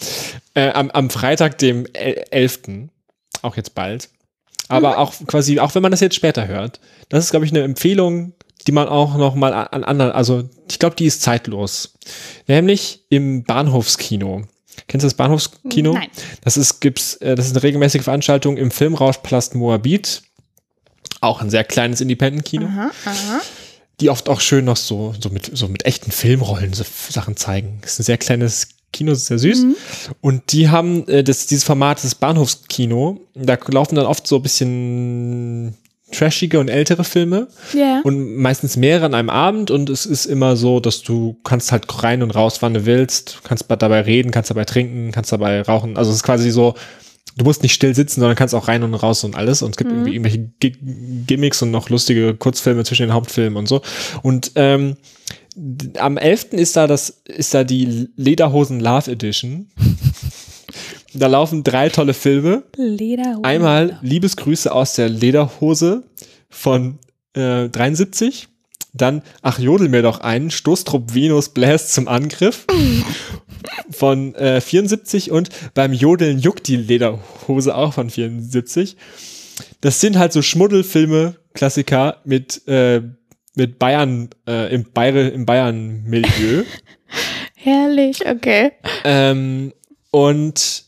Äh, 0.54 0.70
am, 0.72 0.90
am 0.90 1.08
Freitag, 1.10 1.58
dem 1.58 1.86
el- 1.94 2.24
11., 2.30 2.60
auch 3.42 3.56
jetzt 3.56 3.74
bald. 3.74 4.08
Aber 4.68 4.90
Mhm. 4.90 4.96
auch 4.96 5.14
quasi, 5.26 5.58
auch 5.60 5.74
wenn 5.74 5.82
man 5.82 5.90
das 5.92 6.00
jetzt 6.00 6.14
später 6.16 6.46
hört, 6.46 6.78
das 7.08 7.24
ist, 7.24 7.30
glaube 7.30 7.46
ich, 7.46 7.52
eine 7.52 7.62
Empfehlung, 7.62 8.34
die 8.68 8.72
man 8.72 8.86
auch 8.86 9.16
noch 9.16 9.34
mal 9.34 9.54
an 9.54 9.66
an 9.72 9.84
anderen, 9.84 10.12
also 10.12 10.44
ich 10.70 10.78
glaube, 10.78 10.94
die 10.94 11.06
ist 11.06 11.22
zeitlos. 11.22 11.94
Nämlich 12.46 13.00
im 13.08 13.42
Bahnhofskino. 13.42 14.42
Kennst 14.86 15.04
du 15.04 15.06
das 15.06 15.14
Bahnhofskino? 15.14 15.94
Nein. 15.94 16.08
Das 16.42 16.58
ist, 16.58 16.80
gibt's, 16.80 17.14
äh, 17.16 17.34
das 17.34 17.46
ist 17.46 17.52
eine 17.52 17.62
regelmäßige 17.62 18.02
Veranstaltung 18.02 18.58
im 18.58 18.70
Filmrauschpalast 18.70 19.54
Moabit. 19.54 20.22
Auch 21.22 21.40
ein 21.40 21.48
sehr 21.48 21.64
kleines 21.64 22.02
Independent-Kino 22.02 22.66
Aha, 22.66 22.90
aha. 23.06 23.40
die 24.00 24.10
oft 24.10 24.28
auch 24.28 24.40
schön 24.40 24.66
noch 24.66 24.76
so, 24.76 25.14
so, 25.18 25.30
mit, 25.30 25.50
so 25.56 25.66
mit 25.68 25.86
echten 25.86 26.10
Filmrollen 26.10 26.74
so 26.74 26.84
Sachen 27.08 27.36
zeigen. 27.36 27.78
Das 27.80 27.94
ist 27.94 28.00
ein 28.00 28.04
sehr 28.04 28.18
kleines 28.18 28.68
Kino, 28.92 29.12
ist 29.12 29.26
sehr 29.26 29.38
süß. 29.38 29.64
Und 30.20 30.52
die 30.52 30.68
haben 30.68 31.08
äh, 31.08 31.24
das, 31.24 31.46
dieses 31.46 31.64
Format, 31.64 32.04
das 32.04 32.14
Bahnhofskino, 32.14 33.20
da 33.34 33.58
laufen 33.68 33.96
dann 33.96 34.06
oft 34.06 34.26
so 34.26 34.36
ein 34.36 34.42
bisschen 34.42 35.74
trashige 36.12 36.58
und 36.60 36.68
ältere 36.68 37.04
Filme 37.04 37.48
Ja. 37.74 38.00
und 38.04 38.36
meistens 38.36 38.76
mehrere 38.76 39.06
an 39.06 39.14
einem 39.14 39.30
Abend 39.30 39.70
und 39.70 39.90
es 39.90 40.06
ist 40.06 40.26
immer 40.26 40.56
so, 40.56 40.80
dass 40.80 41.02
du 41.02 41.36
kannst 41.44 41.70
halt 41.72 41.86
rein 42.02 42.22
und 42.22 42.30
raus, 42.32 42.58
wann 42.60 42.74
du 42.74 42.86
willst, 42.86 43.40
kannst 43.44 43.66
dabei 43.68 44.00
reden, 44.00 44.30
kannst 44.30 44.50
dabei 44.50 44.64
trinken, 44.64 45.10
kannst 45.12 45.32
dabei 45.32 45.60
rauchen. 45.62 45.96
Also 45.96 46.10
es 46.10 46.18
ist 46.18 46.22
quasi 46.22 46.50
so, 46.50 46.74
du 47.36 47.44
musst 47.44 47.62
nicht 47.62 47.74
still 47.74 47.94
sitzen, 47.94 48.20
sondern 48.20 48.36
kannst 48.36 48.54
auch 48.54 48.68
rein 48.68 48.82
und 48.82 48.94
raus 48.94 49.22
und 49.24 49.36
alles 49.36 49.62
und 49.62 49.70
es 49.72 49.76
gibt 49.76 49.90
irgendwie 49.90 50.12
irgendwelche 50.14 50.50
Gi- 50.60 50.76
Gimmicks 51.26 51.60
und 51.62 51.70
noch 51.70 51.88
lustige 51.90 52.34
Kurzfilme 52.34 52.84
zwischen 52.84 53.02
den 53.02 53.12
Hauptfilmen 53.12 53.56
und 53.56 53.68
so. 53.68 53.82
Und 54.22 54.52
ähm, 54.54 54.96
am 55.98 56.16
11. 56.16 56.52
ist 56.52 56.76
da 56.76 56.86
das, 56.86 57.20
ist 57.26 57.52
da 57.52 57.64
die 57.64 58.08
Lederhosen 58.16 58.80
Love 58.80 59.10
Edition. 59.10 59.68
da 61.14 61.26
laufen 61.26 61.64
drei 61.64 61.88
tolle 61.88 62.14
Filme. 62.14 62.64
Lederhose. 62.76 63.44
Einmal 63.44 63.98
Liebesgrüße 64.02 64.72
aus 64.72 64.94
der 64.94 65.08
Lederhose 65.08 66.04
von 66.50 66.98
äh, 67.34 67.68
73. 67.68 68.48
Dann 68.92 69.22
Ach, 69.42 69.58
jodel 69.58 69.88
mir 69.88 70.02
doch 70.02 70.20
ein. 70.20 70.50
Stoßtrupp 70.50 71.14
Venus 71.14 71.50
bläst 71.50 71.92
zum 71.92 72.08
Angriff 72.08 72.66
von 73.90 74.34
äh, 74.34 74.60
74 74.60 75.30
und 75.30 75.50
beim 75.74 75.92
Jodeln 75.92 76.38
juckt 76.38 76.68
die 76.68 76.76
Lederhose 76.76 77.74
auch 77.74 77.94
von 77.94 78.10
74. 78.10 78.96
Das 79.80 80.00
sind 80.00 80.18
halt 80.18 80.32
so 80.32 80.42
Schmuddelfilme, 80.42 81.36
Klassiker 81.54 82.18
mit, 82.24 82.66
äh, 82.66 83.02
mit 83.54 83.78
Bayern, 83.78 84.30
äh, 84.46 84.72
im, 84.72 84.90
Bayern, 84.92 85.32
im 85.32 85.46
Bayern-Milieu. 85.46 86.64
Herrlich, 87.54 88.26
okay. 88.26 88.72
Ähm, 89.04 89.72
und 90.10 90.87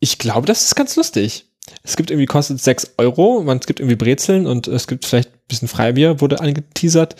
ich 0.00 0.18
glaube, 0.18 0.46
das 0.46 0.64
ist 0.64 0.76
ganz 0.76 0.96
lustig. 0.96 1.46
Es 1.82 1.96
gibt 1.96 2.10
irgendwie, 2.10 2.26
kostet 2.26 2.60
6 2.60 2.94
Euro, 2.98 3.42
man, 3.42 3.58
es 3.58 3.66
gibt 3.66 3.80
irgendwie 3.80 3.96
Brezeln 3.96 4.46
und 4.46 4.66
es 4.66 4.86
gibt 4.86 5.04
vielleicht 5.04 5.30
ein 5.30 5.38
bisschen 5.48 5.68
Freibier, 5.68 6.20
wurde 6.20 6.40
angeteasert. 6.40 7.14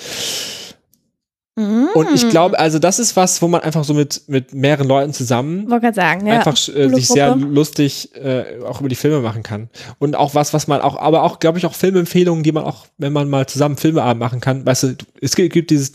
Und 1.94 2.14
ich 2.14 2.28
glaube, 2.30 2.58
also 2.58 2.78
das 2.78 2.98
ist 2.98 3.16
was, 3.16 3.42
wo 3.42 3.48
man 3.48 3.60
einfach 3.60 3.84
so 3.84 3.92
mit, 3.92 4.22
mit 4.28 4.54
mehreren 4.54 4.88
Leuten 4.88 5.12
zusammen 5.12 5.68
sagen, 5.92 6.26
ja. 6.26 6.38
einfach 6.38 6.56
äh, 6.68 6.88
sich 6.88 7.08
sehr 7.08 7.36
lustig 7.36 8.14
äh, 8.14 8.62
auch 8.64 8.80
über 8.80 8.88
die 8.88 8.94
Filme 8.94 9.20
machen 9.20 9.42
kann. 9.42 9.68
Und 9.98 10.16
auch 10.16 10.34
was, 10.34 10.54
was 10.54 10.68
man 10.68 10.80
auch, 10.80 10.96
aber 10.96 11.22
auch, 11.22 11.38
glaube 11.38 11.58
ich, 11.58 11.66
auch 11.66 11.74
Filmempfehlungen, 11.74 12.42
die 12.42 12.52
man 12.52 12.64
auch, 12.64 12.86
wenn 12.98 13.12
man 13.12 13.28
mal 13.28 13.46
zusammen 13.46 13.76
Filmeabend 13.76 14.20
machen 14.20 14.40
kann, 14.40 14.64
weißt 14.64 14.82
du, 14.84 14.96
es 15.20 15.34
gibt, 15.34 15.70
dieses 15.70 15.92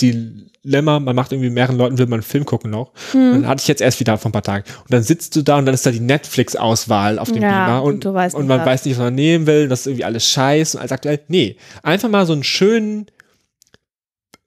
Dilemma, 0.65 0.99
man 0.99 1.15
macht 1.15 1.31
irgendwie 1.31 1.49
mehreren 1.49 1.77
Leuten, 1.77 1.97
will 1.97 2.07
man 2.07 2.15
einen 2.17 2.23
Film 2.23 2.45
gucken 2.45 2.71
noch. 2.71 2.91
Hm. 3.11 3.21
Und 3.21 3.41
dann 3.41 3.47
hatte 3.47 3.61
ich 3.61 3.67
jetzt 3.67 3.81
erst 3.81 3.99
wieder 3.99 4.17
vor 4.17 4.29
ein 4.29 4.33
paar 4.33 4.43
Tagen. 4.43 4.65
Und 4.81 4.93
dann 4.93 5.03
sitzt 5.03 5.35
du 5.35 5.41
da 5.41 5.57
und 5.57 5.65
dann 5.65 5.73
ist 5.75 5.85
da 5.85 5.91
die 5.91 5.99
Netflix-Auswahl 5.99 7.19
auf 7.19 7.31
dem 7.31 7.41
Ja, 7.41 7.65
Beamer 7.65 7.83
und 7.83 8.05
und, 8.05 8.33
und 8.33 8.47
man 8.47 8.59
was. 8.59 8.65
weiß 8.65 8.85
nicht, 8.85 8.97
was 8.97 9.03
man 9.03 9.15
nehmen 9.15 9.47
will, 9.47 9.67
das 9.67 9.81
ist 9.81 9.87
irgendwie 9.87 10.05
alles 10.05 10.27
scheiße 10.29 10.77
und 10.77 10.81
alles 10.81 10.91
aktuell. 10.91 11.19
Nee, 11.27 11.55
einfach 11.83 12.09
mal 12.09 12.25
so 12.25 12.33
einen 12.33 12.43
schönen 12.43 13.07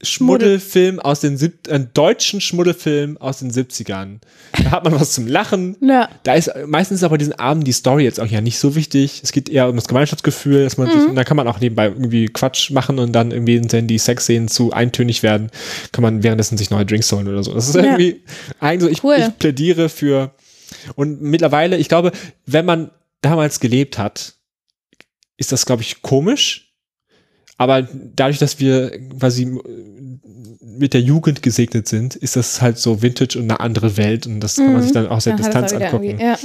Schmuddelfilm 0.01 1.01
aus 1.01 1.21
den 1.21 1.37
sieb 1.37 1.69
einen 1.69 1.91
deutschen 1.93 2.41
Schmuddelfilm 2.41 3.17
aus 3.19 3.41
den 3.41 3.51
70ern. 3.51 4.19
Da 4.53 4.71
hat 4.71 4.85
man 4.85 4.93
was 4.99 5.13
zum 5.13 5.27
Lachen. 5.27 5.77
Ja. 5.81 6.09
Da 6.23 6.35
ist 6.35 6.51
meistens 6.67 7.03
aber 7.03 7.19
diesen 7.19 7.33
Abend 7.33 7.67
die 7.67 7.73
Story 7.73 8.05
jetzt 8.05 8.21
auch 8.21 8.27
ja 8.27 8.41
nicht 8.41 8.59
so 8.59 8.77
wichtig. 8.77 9.21
Es 9.25 9.33
geht 9.33 9.49
eher 9.49 9.69
um 9.69 9.75
das 9.75 9.89
Gemeinschaftsgefühl, 9.89 10.63
dass 10.63 10.77
man 10.77 10.87
Mhm. 10.89 10.93
sich, 10.93 11.09
und 11.09 11.15
da 11.17 11.25
kann 11.25 11.37
man 11.37 11.49
auch 11.49 11.59
nebenbei 11.59 11.87
irgendwie 11.87 12.27
Quatsch 12.27 12.71
machen 12.71 12.99
und 13.01 13.13
dann 13.13 13.33
irgendwie, 13.33 13.61
wenn 13.73 13.89
die 13.89 13.99
Sexszenen 13.99 14.47
zu 14.49 14.73
eintönig 14.73 15.23
werden, 15.25 15.51
kann 15.91 16.03
man 16.03 16.23
währenddessen 16.23 16.57
sich 16.59 16.71
neue 16.71 16.87
Drinks 16.87 17.11
holen 17.11 17.27
oder 17.27 17.43
so. 17.43 17.53
Das 17.53 17.69
ist 17.69 17.75
Ja. 17.75 17.83
irgendwie, 17.83 18.23
eigentlich 18.61 18.83
so, 18.83 18.89
ich, 18.89 19.03
Cool. 19.05 19.17
ich 19.19 19.39
plädiere 19.39 19.89
für, 19.89 20.33
und 20.95 21.21
mittlerweile, 21.23 21.77
ich 21.77 21.89
glaube, 21.89 22.13
wenn 22.47 22.65
man 22.67 22.91
damals 23.21 23.59
gelebt 23.59 23.99
hat, 23.99 24.35
ist 25.37 25.51
das, 25.51 25.67
glaube 25.67 25.83
ich, 25.83 26.03
komisch. 26.03 26.68
Aber 27.59 27.83
dadurch, 27.83 28.39
dass 28.39 28.59
wir 28.61 28.99
quasi 29.19 29.59
mit 30.63 30.95
der 30.95 31.01
Jugend 31.03 31.43
gesegnet 31.43 31.89
sind, 31.89 32.17
ist 32.17 32.37
das 32.37 32.63
halt 32.63 32.79
so 32.79 33.03
Vintage 33.03 33.39
und 33.39 33.45
eine 33.51 33.61
andere 33.61 33.97
Welt 33.97 34.27
und 34.27 34.41
das 34.41 34.57
kann 34.57 34.73
man 34.73 34.83
sich 34.83 34.93
dann 34.93 35.09
aus 35.09 35.25
der 35.25 35.35
Dann 35.35 35.45
hat 35.45 35.47
Distanz 35.47 35.73
es 35.73 35.77
auch 35.77 35.81
wieder 36.01 36.13
angucken. 36.13 36.21
Ja. 36.21 36.39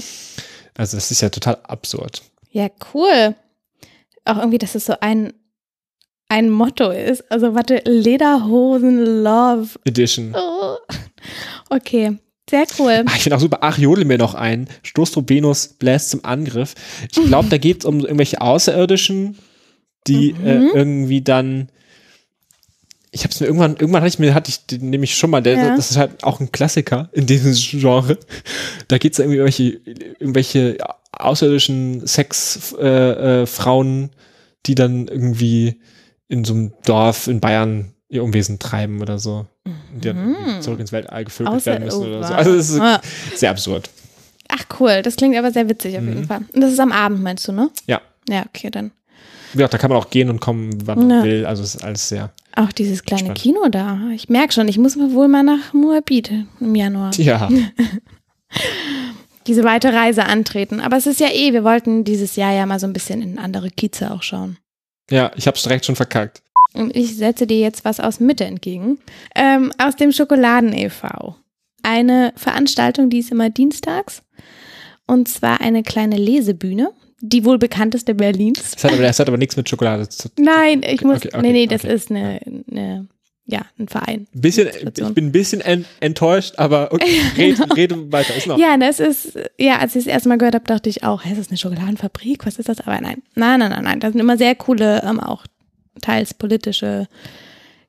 Also 0.75 0.97
das 0.97 1.11
ist 1.11 1.21
ja 1.21 1.29
total 1.29 1.59
absurd. 1.63 2.23
ja, 2.49 2.67
cool. 2.93 3.35
Auch 4.25 4.37
irgendwie, 4.37 4.57
dass 4.57 4.73
es 4.75 4.85
so 4.85 4.95
ein, 5.01 5.33
ein 6.29 6.49
Motto 6.49 6.89
ist. 6.89 7.29
Also, 7.31 7.55
warte, 7.55 7.81
Lederhosen 7.85 9.23
Love. 9.23 9.69
Edition. 9.85 10.33
Oh. 10.35 10.77
Okay, 11.69 12.17
sehr 12.49 12.65
cool. 12.79 13.03
Ah, 13.05 13.11
ich 13.15 13.23
finde 13.23 13.35
auch 13.35 13.41
super, 13.41 13.59
ach, 13.61 13.77
jodel 13.77 14.05
mir 14.05 14.17
noch 14.17 14.33
ein. 14.33 14.69
Stoßtrupp 14.83 15.29
Venus 15.29 15.67
bläst 15.67 16.09
zum 16.09 16.23
Angriff. 16.23 16.73
Ich 17.11 17.23
glaube, 17.25 17.47
da 17.51 17.57
geht 17.57 17.81
es 17.81 17.85
um 17.85 17.99
irgendwelche 17.99 18.41
Außerirdischen, 18.41 19.37
die 20.07 20.33
Mhm. 20.33 20.45
äh, 20.47 20.59
irgendwie 20.73 21.21
dann. 21.21 21.69
Ich 23.11 23.23
habe 23.23 23.31
es 23.31 23.39
mir 23.39 23.45
irgendwann, 23.45 23.73
irgendwann 23.75 24.01
hatte 24.01 24.07
ich 24.09 24.17
mir, 24.19 24.33
hatte 24.33 24.49
ich 24.49 24.65
den 24.65 24.89
nämlich 24.89 25.15
schon 25.15 25.29
mal, 25.29 25.41
der, 25.41 25.53
Ja. 25.55 25.75
das 25.75 25.91
ist 25.91 25.97
halt 25.97 26.23
auch 26.23 26.39
ein 26.39 26.51
Klassiker 26.51 27.09
in 27.13 27.27
diesem 27.27 27.53
Genre. 27.79 28.17
Da 28.87 28.97
geht 28.97 29.13
es 29.13 29.19
irgendwie 29.19 29.37
irgendwelche, 29.37 29.63
irgendwelche 30.19 30.77
außerirdischen 31.11 32.07
Sexfrauen, 32.07 34.03
äh, 34.03 34.05
äh, 34.05 34.09
die 34.65 34.75
dann 34.75 35.07
irgendwie 35.07 35.79
in 36.27 36.43
so 36.43 36.53
einem 36.53 36.73
Dorf 36.85 37.27
in 37.27 37.39
Bayern 37.39 37.93
ihr 38.09 38.23
Unwesen 38.23 38.57
treiben 38.57 38.99
oder 39.01 39.19
so. 39.19 39.45
Und 39.65 40.03
die 40.03 40.07
dann 40.07 40.17
irgendwie 40.35 40.59
zurück 40.61 40.79
ins 40.79 40.91
Weltall 40.91 41.25
gevögelt 41.25 41.55
Außer- 41.55 41.65
werden 41.67 41.85
müssen 41.85 42.01
oh, 42.03 42.07
oder 42.17 42.23
so. 42.27 42.33
Also 42.33 42.55
das 42.55 42.69
ist 42.69 42.79
Ah. 42.79 43.01
sehr 43.35 43.51
absurd. 43.51 43.89
Ach, 44.49 44.63
cool. 44.79 45.01
Das 45.03 45.15
klingt 45.15 45.35
aber 45.35 45.51
sehr 45.51 45.69
witzig 45.69 45.95
auf 45.97 46.01
Mhm. 46.03 46.09
jeden 46.09 46.25
Fall. 46.25 46.41
Und 46.53 46.61
das 46.61 46.71
ist 46.73 46.79
am 46.79 46.91
Abend, 46.91 47.21
meinst 47.21 47.47
du, 47.47 47.51
ne? 47.51 47.69
Ja. 47.85 48.01
Ja, 48.29 48.43
okay, 48.47 48.69
dann. 48.71 48.91
Ja, 49.55 49.67
da 49.67 49.77
kann 49.77 49.89
man 49.89 49.99
auch 49.99 50.09
gehen 50.09 50.29
und 50.29 50.39
kommen, 50.39 50.85
wann 50.87 51.07
man 51.07 51.09
Ja. 51.19 51.23
will. 51.23 51.45
Also 51.45 51.63
es 51.63 51.75
ist 51.75 51.83
alles 51.83 52.09
sehr. 52.09 52.33
Auch 52.55 52.71
dieses 52.71 53.03
kleine 53.03 53.21
Spannend. 53.21 53.37
Kino 53.39 53.67
da. 53.69 53.99
Ich 54.13 54.29
merke 54.29 54.53
schon, 54.53 54.67
ich 54.67 54.77
muss 54.77 54.97
wohl 54.97 55.27
mal 55.27 55.43
nach 55.43 55.73
Moabit 55.73 56.31
im 56.59 56.75
Januar 56.75 57.11
Ja, 57.17 57.49
diese 59.47 59.63
weite 59.63 59.93
Reise 59.93 60.25
antreten. 60.25 60.79
Aber 60.79 60.97
es 60.97 61.05
ist 61.07 61.19
ja 61.19 61.27
eh, 61.31 61.53
wir 61.53 61.63
wollten 61.63 62.03
dieses 62.03 62.35
Jahr 62.35 62.53
ja 62.53 62.65
mal 62.65 62.79
so 62.79 62.87
ein 62.87 62.93
bisschen 62.93 63.21
in 63.21 63.37
andere 63.39 63.69
Kieze 63.69 64.11
auch 64.11 64.23
schauen. 64.23 64.57
ja, 65.09 65.31
ich 65.35 65.47
hab's 65.47 65.63
direkt 65.63 65.85
schon 65.85 65.95
verkackt. 65.95 66.41
Und 66.73 66.95
ich 66.95 67.17
setze 67.17 67.45
dir 67.45 67.59
jetzt 67.59 67.85
was 67.85 67.99
aus 67.99 68.19
Mitte 68.19 68.45
entgegen. 68.45 68.97
Ähm, 69.35 69.71
aus 69.77 69.95
dem 69.95 70.11
Schokoladen 70.11 70.73
e.V. 70.73 71.35
Eine 71.83 72.33
Veranstaltung, 72.35 73.09
die 73.11 73.19
ist 73.19 73.31
immer 73.31 73.49
dienstags. 73.51 74.23
Und 75.05 75.27
zwar 75.27 75.61
eine 75.61 75.83
kleine 75.83 76.15
Lesebühne, 76.17 76.91
die 77.25 77.45
wohl 77.45 77.57
bekannteste 77.57 78.13
Berlins. 78.15 78.71
Das 78.73 78.83
hat 78.83 78.91
aber, 78.93 79.01
das 79.01 79.17
hat 79.17 79.27
aber 79.29 79.37
nichts 79.37 79.55
mit 79.55 79.69
Schokolade 79.69 80.09
zu 80.09 80.27
tun. 80.29 80.43
Nein, 80.45 80.81
ich 80.83 80.95
Okay, 80.99 81.05
muss. 81.05 81.17
okay, 81.17 81.29
okay, 81.31 81.41
nee, 81.41 81.51
nee, 81.53 81.67
das 81.67 81.85
ist 81.85 82.11
eine, 82.11 82.41
eine, 82.69 83.07
ja, 83.45 83.61
ein 83.79 83.87
Verein. 83.87 84.27
Bisschen, 84.33 84.67
ich 84.67 85.13
bin 85.13 85.27
ein 85.27 85.31
bisschen 85.31 85.61
en 85.61 85.85
enttäuscht, 86.01 86.55
aber 86.57 86.91
okay, 86.91 87.21
rede, 87.37 87.63
rede 87.77 88.11
weiter. 88.11 88.35
Ist 88.35 88.47
noch. 88.47 88.57
Ja, 88.59 88.75
das 88.77 88.99
ist, 88.99 89.39
ja, 89.57 89.79
als 89.79 89.95
ich 89.95 90.01
es 90.01 90.07
erstmal 90.07 90.37
gehört 90.37 90.55
habe, 90.55 90.65
dachte 90.65 90.89
ich 90.89 91.03
auch, 91.05 91.23
hä, 91.23 91.31
ist 91.31 91.39
das 91.39 91.47
eine 91.47 91.57
Schokoladenfabrik? 91.57 92.45
Was 92.45 92.57
ist 92.59 92.67
das? 92.67 92.81
Aber 92.81 92.99
nein, 92.99 93.21
nein, 93.35 93.59
nein, 93.61 93.71
nein, 93.71 93.83
nein. 93.85 93.99
Das 94.01 94.11
sind 94.11 94.19
immer 94.19 94.37
sehr 94.37 94.55
coole, 94.55 95.01
ähm, 95.05 95.21
auch 95.21 95.45
teils 96.01 96.33
politische 96.33 97.07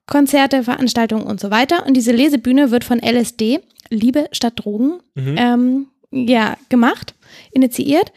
Konzerte, 0.06 0.62
Veranstaltungen 0.62 1.24
und 1.24 1.40
so 1.40 1.50
weiter. 1.50 1.86
Und 1.86 1.94
diese 1.96 2.12
Lesebühne 2.12 2.70
wird 2.70 2.84
von 2.84 3.00
LSD, 3.00 3.60
Liebe 3.90 4.28
statt 4.32 4.52
Drogen, 4.56 5.00
Mhm. 5.16 5.34
ähm, 5.38 5.86
ja, 6.12 6.56
gemacht, 6.68 7.14
initiiert. 7.52 8.12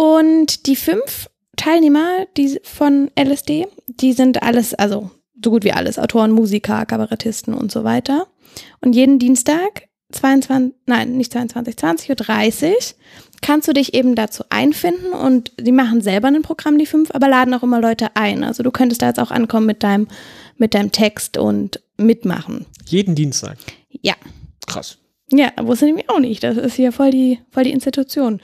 Und 0.00 0.64
die 0.64 0.76
fünf 0.76 1.28
Teilnehmer 1.58 2.24
die 2.38 2.58
von 2.62 3.10
LSD, 3.20 3.66
die 3.86 4.14
sind 4.14 4.42
alles, 4.42 4.72
also 4.72 5.10
so 5.44 5.50
gut 5.50 5.62
wie 5.62 5.74
alles, 5.74 5.98
Autoren, 5.98 6.32
Musiker, 6.32 6.86
Kabarettisten 6.86 7.52
und 7.52 7.70
so 7.70 7.84
weiter. 7.84 8.28
Und 8.80 8.94
jeden 8.94 9.18
Dienstag, 9.18 9.88
22, 10.12 10.74
nein, 10.86 11.18
nicht 11.18 11.34
22, 11.34 11.74
20.30 11.74 12.70
Uhr, 12.70 12.76
kannst 13.42 13.68
du 13.68 13.74
dich 13.74 13.92
eben 13.92 14.14
dazu 14.14 14.42
einfinden 14.48 15.12
und 15.12 15.52
die 15.60 15.70
machen 15.70 16.00
selber 16.00 16.28
ein 16.28 16.40
Programm, 16.40 16.78
die 16.78 16.86
fünf, 16.86 17.10
aber 17.14 17.28
laden 17.28 17.52
auch 17.52 17.62
immer 17.62 17.82
Leute 17.82 18.16
ein. 18.16 18.42
Also 18.42 18.62
du 18.62 18.70
könntest 18.70 19.02
da 19.02 19.08
jetzt 19.08 19.20
auch 19.20 19.30
ankommen 19.30 19.66
mit 19.66 19.82
deinem, 19.82 20.08
mit 20.56 20.72
deinem 20.72 20.92
Text 20.92 21.36
und 21.36 21.78
mitmachen. 21.98 22.64
Jeden 22.86 23.14
Dienstag. 23.14 23.58
Ja. 23.90 24.14
Krass. 24.66 24.96
Ja, 25.30 25.50
wusste 25.60 25.84
ich 25.84 25.90
nämlich 25.90 26.08
auch 26.08 26.20
nicht. 26.20 26.42
Das 26.42 26.56
ist 26.56 26.76
hier 26.76 26.90
voll 26.90 27.10
die, 27.10 27.40
voll 27.50 27.64
die 27.64 27.72
Institution. 27.72 28.40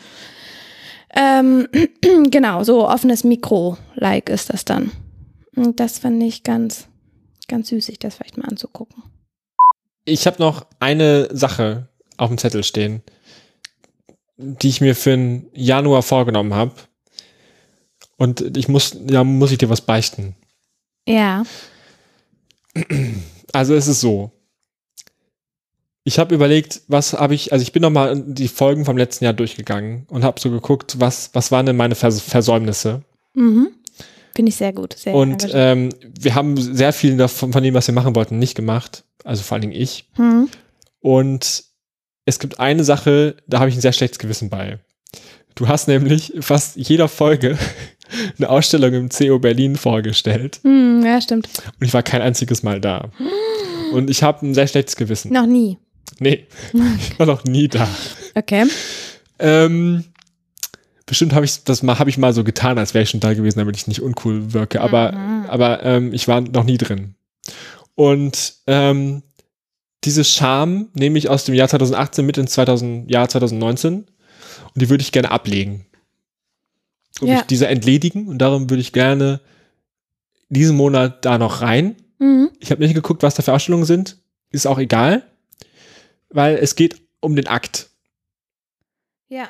Ähm, 1.17 1.67
genau, 2.31 2.63
so 2.63 2.89
offenes 2.89 3.25
Mikro-like 3.25 4.29
ist 4.29 4.53
das 4.53 4.65
dann. 4.65 4.93
Und 5.57 5.81
das 5.81 5.99
fand 5.99 6.23
ich 6.23 6.43
ganz, 6.43 6.87
ganz 7.49 7.69
süßig, 7.69 7.99
das 7.99 8.17
vielleicht 8.17 8.37
mal 8.37 8.47
anzugucken. 8.47 9.03
Ich 10.05 10.27
habe 10.27 10.37
noch 10.39 10.67
eine 10.79 11.29
Sache 11.35 11.89
auf 12.19 12.29
dem 12.29 12.39
Zettel 12.39 12.63
stehen, 12.63 13.03
die 14.37 14.69
ich 14.69 14.81
mir 14.81 14.95
für 14.95 15.11
den 15.11 15.49
Januar 15.55 16.03
vorgenommen 16.03 16.55
habe. 16.55 16.75
Und 18.19 18.57
ich 18.57 18.69
muss, 18.69 18.97
ja, 19.11 19.25
muss 19.25 19.51
ich 19.51 19.59
dir 19.59 19.71
was 19.71 19.81
beichten. 19.81 20.37
Ja. 21.09 21.45
Also 23.53 23.75
es 23.75 23.89
ist 23.89 24.01
so. 24.01 24.33
Ich 26.07 26.21
habe 26.21 26.37
überlegt, 26.37 26.83
was 26.87 27.15
habe 27.15 27.35
ich, 27.35 27.53
also 27.53 27.65
ich 27.65 27.73
bin 27.73 27.83
nochmal 27.83 28.23
die 28.25 28.47
Folgen 28.47 28.85
vom 28.85 28.97
letzten 28.97 29.25
Jahr 29.25 29.33
durchgegangen 29.33 30.07
und 30.09 30.23
habe 30.23 30.39
so 30.39 30.53
geguckt, 30.53 31.01
was, 31.01 31.31
was 31.33 31.51
waren 31.51 31.67
denn 31.67 31.77
meine 31.77 31.97
Vers 31.97 32.21
Versäumnisse. 32.21 33.03
Mhm. 33.35 33.71
Finde 34.37 34.51
ich 34.51 34.55
sehr 34.55 34.73
gut. 34.73 34.93
Sehr 34.97 35.17
Und 35.17 35.49
ähm, 35.53 35.89
wir 36.01 36.37
haben 36.37 36.57
sehr 36.57 36.93
viel 36.93 37.17
davon, 37.17 37.53
von 37.53 37.61
dem, 37.61 37.75
was 37.75 37.89
wir 37.89 37.95
machen 37.95 38.15
wollten, 38.15 38.39
nicht 38.39 38.55
gemacht. 38.55 39.03
Also 39.25 39.43
vor 39.43 39.57
allen 39.57 39.63
Dingen 39.63 39.73
ich. 39.73 40.09
hm. 40.15 40.49
Und 41.01 41.65
es 42.25 42.39
gibt 42.39 42.61
eine 42.61 42.85
Sache, 42.85 43.35
da 43.49 43.59
habe 43.59 43.71
ich 43.71 43.77
ein 43.77 43.81
sehr 43.81 43.93
schlechtes 43.93 44.21
Gewissen 44.21 44.49
bei. 44.49 44.79
Du 45.57 45.67
hast 45.67 45.89
nämlich 45.89 46.35
fast 46.39 46.77
jeder 46.77 47.09
Folge 47.09 47.59
eine 48.39 48.49
Ausstellung 48.49 48.95
im 48.95 49.09
CO 49.09 49.41
Berlin 49.41 49.75
vorgestellt. 49.75 50.61
Hm, 50.63 51.03
ja, 51.05 51.21
stimmt. 51.21 51.49
Und 51.81 51.85
ich 51.85 51.93
war 51.93 52.05
kein 52.05 52.23
einziges 52.23 52.63
Mal 52.63 52.81
da. 52.81 53.11
Und 53.93 54.09
ich 54.09 54.23
habe 54.23 54.47
ein 54.47 54.55
sehr 54.55 54.69
schlechtes 54.69 54.95
Gewissen. 54.95 55.33
Noch 55.33 55.47
nie. 55.47 55.79
Nee, 56.19 56.47
ich 56.99 57.19
war 57.19 57.27
noch 57.27 57.45
nie 57.45 57.69
da. 57.69 57.89
Okay. 58.35 58.67
Ähm, 59.39 60.05
bestimmt 61.05 61.35
habe 61.35 61.45
ich 61.45 61.65
das 61.65 61.83
mal, 61.83 61.99
habe 61.99 62.11
ich 62.11 62.19
mal 62.19 62.33
so 62.33 62.43
getan, 62.45 62.79
als 62.79 62.95
wäre 62.95 63.03
ich 63.03 63.11
schon 63.11 63.21
da 63.21 63.35
gewesen, 63.35 63.59
damit 63.59 63.77
ich 63.77 63.87
nicht 63.87 64.01
uncool 64.03 64.53
wirke. 64.53 64.81
Aber, 64.81 65.13
aber 65.49 65.83
ähm, 65.85 66.13
ich 66.13 66.27
war 66.29 66.41
noch 66.41 66.65
nie 66.65 66.79
drin. 66.79 67.15
Und 67.95 68.55
ähm, 68.67 69.23
diese 70.05 70.25
Scham 70.25 70.89
nehme 70.95 71.19
ich 71.19 71.29
aus 71.29 71.45
dem 71.45 71.55
Jahr 71.55 71.69
2018 71.69 72.25
mit 72.25 72.39
ins 72.39 72.53
2000, 72.53 73.11
Jahr 73.11 73.29
2019 73.29 73.95
und 73.97 74.07
die 74.75 74.89
würde 74.89 75.03
ich 75.03 75.13
gerne 75.13 75.31
ablegen. 75.31 75.87
Und 77.21 77.29
Ja. 77.29 77.35
mich 77.37 77.43
dieser 77.45 77.69
entledigen 77.71 78.29
und 78.29 78.39
darum 78.39 78.69
würde 78.71 78.81
ich 78.83 78.93
gerne 78.93 79.41
diesen 80.49 80.77
Monat 80.77 81.25
da 81.25 81.39
noch 81.39 81.63
rein. 81.63 81.97
Mhm. 82.19 82.51
Ich 82.61 82.71
habe 82.71 82.83
nicht 82.83 82.95
geguckt, 82.95 83.23
was 83.23 83.35
da 83.35 83.43
für 83.43 83.53
Ausstellungen 83.53 83.87
sind. 83.87 84.19
Ist 84.51 84.67
auch 84.67 84.79
egal, 84.79 85.25
weil 86.31 86.57
es 86.57 86.77
geht 86.77 87.03
um 87.21 87.37
den 87.37 87.47
Akt. 87.47 87.89
Ja. 89.29 89.49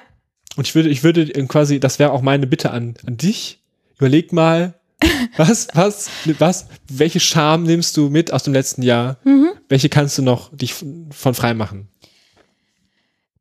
Und 0.57 0.67
ich 0.67 0.75
würde, 0.75 0.89
ich 0.89 1.03
würde 1.03 1.27
quasi, 1.47 1.81
das 1.81 1.99
wäre 1.99 2.13
auch 2.13 2.23
meine 2.23 2.47
Bitte 2.47 2.71
an, 2.71 2.95
an 3.07 3.17
dich. 3.17 3.61
Überleg 3.99 4.33
mal, 4.33 4.75
was, 5.37 5.69
was, 5.75 6.11
was, 6.39 6.67
welche 6.89 7.21
Scham 7.21 7.65
nimmst 7.65 7.97
du 7.97 8.09
mit 8.09 8.33
aus 8.33 8.45
dem 8.45 8.55
letzten 8.55 8.83
Jahr? 8.83 9.19
Mhm. 9.25 9.51
Welche 9.69 9.89
kannst 9.89 10.17
du 10.17 10.23
noch 10.23 10.55
dich 10.57 10.75
von 10.75 11.35
frei 11.35 11.53
machen? 11.55 11.89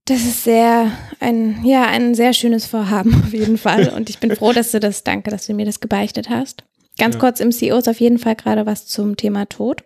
Das 0.05 0.21
ist 0.21 0.43
sehr, 0.43 0.91
ein, 1.19 1.65
ja, 1.65 1.85
ein 1.87 2.13
sehr 2.13 2.33
schönes 2.33 2.65
Vorhaben 2.65 3.23
auf 3.25 3.33
jeden 3.33 3.57
Fall. 3.57 3.89
Und 3.95 4.09
ich 4.09 4.19
bin 4.19 4.35
froh, 4.35 4.53
dass 4.53 4.71
du 4.71 4.79
das, 4.79 5.03
danke, 5.03 5.31
dass 5.31 5.47
du 5.47 5.53
mir 5.53 5.65
das 5.65 5.79
gebeichtet 5.79 6.29
hast. 6.29 6.63
Ganz 6.97 7.15
Ja. 7.15 7.19
kurz 7.21 7.39
im 7.39 7.51
CEO 7.51 7.77
ist 7.77 7.89
auf 7.89 7.99
jeden 7.99 8.19
Fall 8.19 8.35
gerade 8.35 8.65
was 8.65 8.85
zum 8.85 9.17
Thema 9.17 9.45
Tod. 9.47 9.83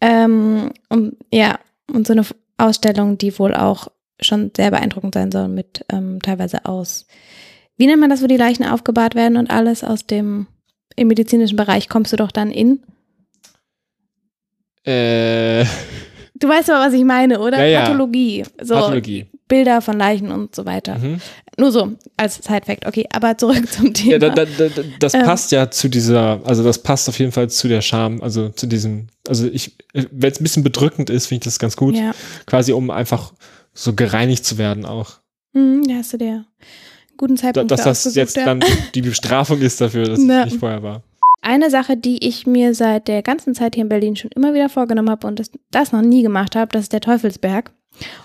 Ähm, 0.00 0.72
um, 0.88 1.12
ja, 1.32 1.58
und 1.92 2.06
so 2.06 2.12
eine 2.12 2.24
Ausstellung, 2.58 3.18
die 3.18 3.38
wohl 3.38 3.54
auch 3.54 3.88
schon 4.20 4.50
sehr 4.56 4.70
beeindruckend 4.70 5.14
sein 5.14 5.32
soll, 5.32 5.48
mit 5.48 5.84
ähm, 5.90 6.20
teilweise 6.22 6.64
aus, 6.64 7.06
wie 7.76 7.86
nennt 7.86 8.00
man 8.00 8.10
das, 8.10 8.22
wo 8.22 8.26
die 8.26 8.36
Leichen 8.36 8.64
aufgebahrt 8.64 9.14
werden 9.14 9.36
und 9.36 9.50
alles 9.50 9.82
aus 9.84 10.06
dem, 10.06 10.46
im 10.96 11.08
medizinischen 11.08 11.56
Bereich 11.56 11.88
kommst 11.88 12.12
du 12.12 12.16
doch 12.16 12.30
dann 12.30 12.50
in. 12.50 12.82
Äh, 14.84 15.64
Du 16.42 16.48
weißt 16.48 16.70
aber, 16.70 16.86
was 16.86 16.92
ich 16.92 17.04
meine, 17.04 17.38
oder? 17.38 17.58
Ja, 17.58 17.66
ja. 17.66 17.80
Pathologie. 17.82 18.44
So 18.60 18.74
Pathologie. 18.74 19.26
Bilder 19.46 19.80
von 19.80 19.96
Leichen 19.96 20.32
und 20.32 20.56
so 20.56 20.66
weiter. 20.66 20.98
Mhm. 20.98 21.20
Nur 21.58 21.70
so, 21.70 21.92
als 22.16 22.36
Side-Fact. 22.36 22.86
Okay, 22.86 23.06
aber 23.12 23.36
zurück 23.36 23.70
zum 23.70 23.92
Thema. 23.92 24.12
Ja, 24.12 24.18
da, 24.18 24.30
da, 24.30 24.44
da, 24.46 24.68
da- 24.68 24.82
das 24.98 25.14
Ähm. 25.14 25.22
passt 25.24 25.52
ja 25.52 25.70
zu 25.70 25.88
dieser, 25.88 26.40
also 26.44 26.64
das 26.64 26.82
passt 26.82 27.08
auf 27.08 27.18
jeden 27.18 27.32
Fall 27.32 27.50
zu 27.50 27.68
der 27.68 27.82
Scham, 27.82 28.22
also 28.22 28.48
zu 28.48 28.66
diesem, 28.66 29.08
also 29.28 29.46
ich, 29.46 29.76
wenn 29.92 30.30
es 30.32 30.40
ein 30.40 30.44
bisschen 30.44 30.62
bedrückend 30.64 31.10
ist, 31.10 31.26
finde 31.26 31.40
ich 31.40 31.44
das 31.44 31.58
ganz 31.58 31.76
gut, 31.76 31.94
Ja, 31.94 32.12
quasi 32.46 32.72
um 32.72 32.90
einfach 32.90 33.32
so 33.74 33.92
gereinigt 33.94 34.44
zu 34.46 34.56
werden 34.58 34.86
auch. 34.86 35.18
mhm, 35.52 35.86
da 35.88 35.94
hast 35.96 36.12
du 36.14 36.18
dir 36.18 36.46
guten 37.18 37.36
Da, 37.36 37.42
Zeitpunkt 37.42 37.70
dass 37.70 37.80
für 37.82 37.88
das 37.88 38.14
jetzt 38.14 38.36
ja. 38.36 38.44
dann 38.46 38.64
die 38.94 39.02
Bestrafung 39.02 39.60
ist 39.60 39.80
dafür, 39.80 40.04
dass 40.06 40.24
Ja. 40.24 40.40
ich 40.40 40.52
nicht 40.52 40.58
vorher 40.60 40.82
war. 40.82 41.02
Eine 41.42 41.70
Sache, 41.70 41.96
die 41.96 42.26
ich 42.26 42.46
mir 42.46 42.72
seit 42.74 43.08
der 43.08 43.20
ganzen 43.22 43.54
Zeit 43.54 43.74
hier 43.74 43.82
in 43.82 43.88
Berlin 43.88 44.16
schon 44.16 44.30
immer 44.34 44.54
wieder 44.54 44.68
vorgenommen 44.68 45.10
habe 45.10 45.26
und 45.26 45.38
das, 45.38 45.50
das 45.70 45.92
noch 45.92 46.00
nie 46.02 46.22
gemacht 46.22 46.54
habe, 46.56 46.70
das 46.72 46.82
ist 46.84 46.92
der 46.92 47.00
Teufelsberg. 47.00 47.72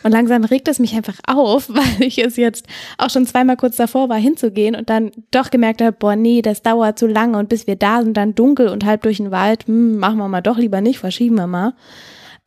Und 0.04 0.12
langsam 0.12 0.44
regt 0.44 0.68
es 0.68 0.80
mich 0.80 0.96
einfach 0.96 1.18
auf, 1.28 1.70
weil 1.74 2.08
ich 2.08 2.18
es 2.18 2.36
jetzt 2.36 2.68
auch 2.98 3.10
schon 3.10 3.26
zweimal 3.26 3.58
kurz 3.58 3.76
davor 3.76 4.10
war, 4.10 4.18
hinzugehen 4.18 4.76
und 4.76 4.90
dann 4.90 5.12
doch 5.32 5.50
gemerkt 5.50 5.82
habe, 5.82 5.94
boah, 5.94 6.16
nee, 6.16 6.42
das 6.42 6.62
dauert 6.62 7.00
zu 7.00 7.08
lange 7.08 7.38
und 7.38 7.50
bis 7.50 7.68
wir 7.68 7.76
da 7.76 8.02
sind, 8.02 8.16
dann 8.18 8.36
dunkel 8.36 8.70
und 8.70 8.86
halb 8.86 9.04
durch 9.04 9.18
den 9.18 9.32
Wald, 9.32 9.68
hm, 9.68 9.98
machen 9.98 10.18
wir 10.18 10.28
mal 10.28 10.42
doch 10.42 10.58
lieber 10.58 10.82
nicht, 10.82 11.00
verschieben 11.00 11.36
wir 11.36 11.48
mal. 11.48 11.74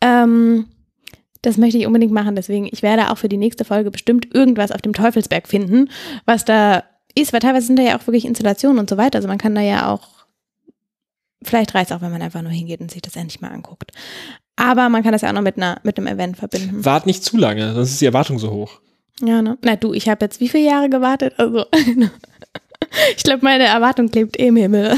Ähm, 0.01 0.67
das 1.43 1.57
möchte 1.57 1.79
ich 1.79 1.87
unbedingt 1.87 2.13
machen, 2.13 2.37
deswegen, 2.37 2.69
ich 2.71 2.83
werde 2.83 3.11
auch 3.11 3.19
für 3.19 3.29
die 3.29 3.39
nächste 3.39 3.65
Folge 3.65 3.91
bestimmt 3.91 4.35
irgendwas 4.35 4.73
auf 4.73 4.83
dem 4.83 4.93
Teufelsberg 4.93 5.49
finden, 5.49 5.89
was 6.27 6.45
da 6.45 6.85
ist, 7.15 7.33
weil 7.33 7.41
teilweise 7.41 7.67
sind 7.67 7.79
da 7.79 7.83
ja 7.83 7.99
auch 7.99 8.07
wirklich 8.07 8.27
Installationen 8.27 8.79
und 8.79 8.91
so 8.91 8.97
weiter, 8.97 9.17
also 9.17 9.29
man 9.29 9.39
kann 9.39 9.55
da 9.55 9.63
ja 9.63 9.91
auch 9.91 10.21
Vielleicht 11.43 11.75
reicht 11.75 11.91
es 11.91 11.97
auch, 11.97 12.03
wenn 12.03 12.13
man 12.13 12.21
einfach 12.21 12.43
nur 12.43 12.53
hingeht 12.53 12.81
und 12.81 12.91
sich 12.91 13.01
das 13.01 13.17
endlich 13.17 13.41
mal 13.41 13.51
anguckt. 13.51 13.93
Aber 14.61 14.91
man 14.91 15.03
kann 15.03 15.13
das 15.13 15.23
ja 15.23 15.31
auch 15.31 15.33
noch 15.33 15.41
mit, 15.43 15.57
einer, 15.57 15.81
mit 15.85 15.97
einem 15.97 16.07
Event 16.07 16.37
verbinden. 16.37 16.85
Wart 16.85 17.07
nicht 17.07 17.25
zu 17.25 17.39
lange, 17.39 17.73
sonst 17.73 17.93
ist 17.93 18.01
die 18.03 18.07
Erwartung 18.07 18.39
so 18.39 18.51
hoch. 18.51 18.81
Ja, 19.23 19.41
ne? 19.41 19.57
Na 19.65 19.77
du, 19.77 19.95
ich 19.95 20.07
habe 20.09 20.23
jetzt 20.27 20.39
wie 20.41 20.49
viele 20.51 20.67
Jahre 20.67 20.91
gewartet? 20.91 21.33
Also, 21.39 21.65
ich 23.17 23.23
glaube, 23.23 23.43
meine 23.43 23.65
Erwartung 23.65 24.11
klebt 24.11 24.39
eh 24.39 24.49
im 24.49 24.57
Himmel. 24.57 24.95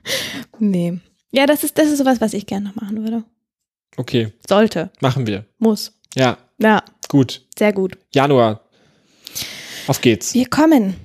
nee. 0.58 0.98
Ja, 1.30 1.46
das 1.46 1.62
ist, 1.62 1.78
das 1.78 1.86
ist 1.88 1.98
sowas, 1.98 2.20
was 2.20 2.34
ich 2.34 2.46
gerne 2.46 2.66
noch 2.68 2.74
machen 2.76 3.02
würde. 3.02 3.22
Okay, 3.96 4.32
Sollte, 4.48 4.90
machen 5.00 5.26
wir. 5.26 5.44
muss. 5.58 5.92
Ja, 6.16 6.38
Ja, 6.58 6.82
gut. 7.08 7.46
sehr 7.56 7.72
gut. 7.72 7.96
Januar. 8.12 8.62
Auf 9.86 10.00
geht's. 10.00 10.34
Wir 10.34 10.46
kommen. 10.46 10.96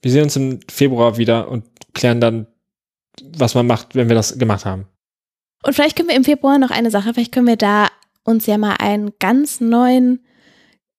Wir 0.00 0.10
sehen 0.10 0.24
uns 0.24 0.36
im 0.36 0.60
Februar 0.70 1.18
wieder 1.18 1.48
und 1.48 1.64
klären 1.92 2.20
dann, 2.20 2.46
was 3.36 3.54
man 3.54 3.66
macht, 3.66 3.94
wenn 3.94 4.08
wir 4.08 4.16
das 4.16 4.38
gemacht 4.38 4.64
haben. 4.64 4.86
Und 5.64 5.74
vielleicht 5.74 5.96
können 5.96 6.08
wir 6.08 6.16
im 6.16 6.24
Februar 6.24 6.58
noch 6.58 6.70
eine 6.70 6.90
Sache, 6.90 7.12
vielleicht 7.14 7.32
können 7.32 7.46
wir 7.46 7.56
da 7.56 7.88
uns 8.24 8.46
ja 8.46 8.58
mal 8.58 8.74
einen 8.78 9.12
ganz 9.18 9.60
neuen 9.60 10.24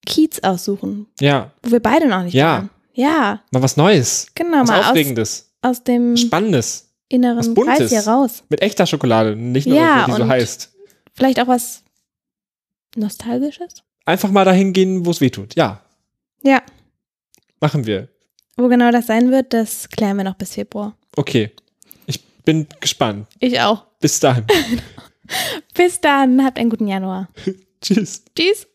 Kiez 0.05 0.39
aussuchen, 0.39 1.07
Ja, 1.19 1.51
wo 1.63 1.71
wir 1.71 1.79
beide 1.79 2.07
noch 2.07 2.23
nicht 2.23 2.33
Ja. 2.33 2.47
waren. 2.57 2.69
Ja, 2.93 3.41
mal 3.51 3.61
was 3.61 3.75
Neues. 3.77 4.27
genau, 4.35 4.61
Was 4.61 4.67
mal 4.69 4.79
aus, 4.79 4.85
Aufregendes. 4.87 5.51
aus 5.61 5.83
dem 5.83 6.15
Spannendes. 6.17 6.89
inneren 7.09 7.53
Buntes. 7.53 7.77
Kreis 7.77 7.89
hier 7.91 8.07
raus. 8.11 8.43
Mit 8.49 8.61
echter 8.61 8.85
Schokolade, 8.85 9.35
nicht 9.35 9.67
nur, 9.67 9.77
Ja, 9.77 10.05
die 10.05 10.11
so 10.13 10.27
heißt. 10.27 10.71
Vielleicht 11.13 11.39
auch 11.39 11.47
was 11.47 11.83
Nostalgisches? 12.95 13.83
Einfach 14.05 14.29
mal 14.31 14.45
dahin 14.45 14.71
gehen, 14.73 15.05
wo 15.05 15.11
es 15.11 15.19
weh 15.21 15.29
tut. 15.29 15.55
Ja, 15.55 15.81
Ja. 16.43 16.61
machen 17.59 17.85
wir. 17.85 18.07
Wo 18.57 18.67
genau 18.69 18.91
das 18.91 19.07
sein 19.07 19.31
wird, 19.31 19.51
das 19.53 19.89
klären 19.89 20.17
wir 20.17 20.23
noch 20.23 20.35
bis 20.35 20.53
Februar. 20.53 20.95
Okay. 21.17 21.51
Ich 22.05 22.23
bin 22.45 22.67
gespannt. 22.79 23.27
Ich 23.39 23.59
auch. 23.59 23.83
Bis 24.05 24.19
dahin. 24.19 24.45
Bis 25.73 25.99
dann, 25.99 26.45
habt 26.45 26.59
einen 26.59 26.69
guten 26.69 26.87
Januar. 26.87 27.27
Tschüss. 27.81 28.23
Tschüss. 28.37 28.67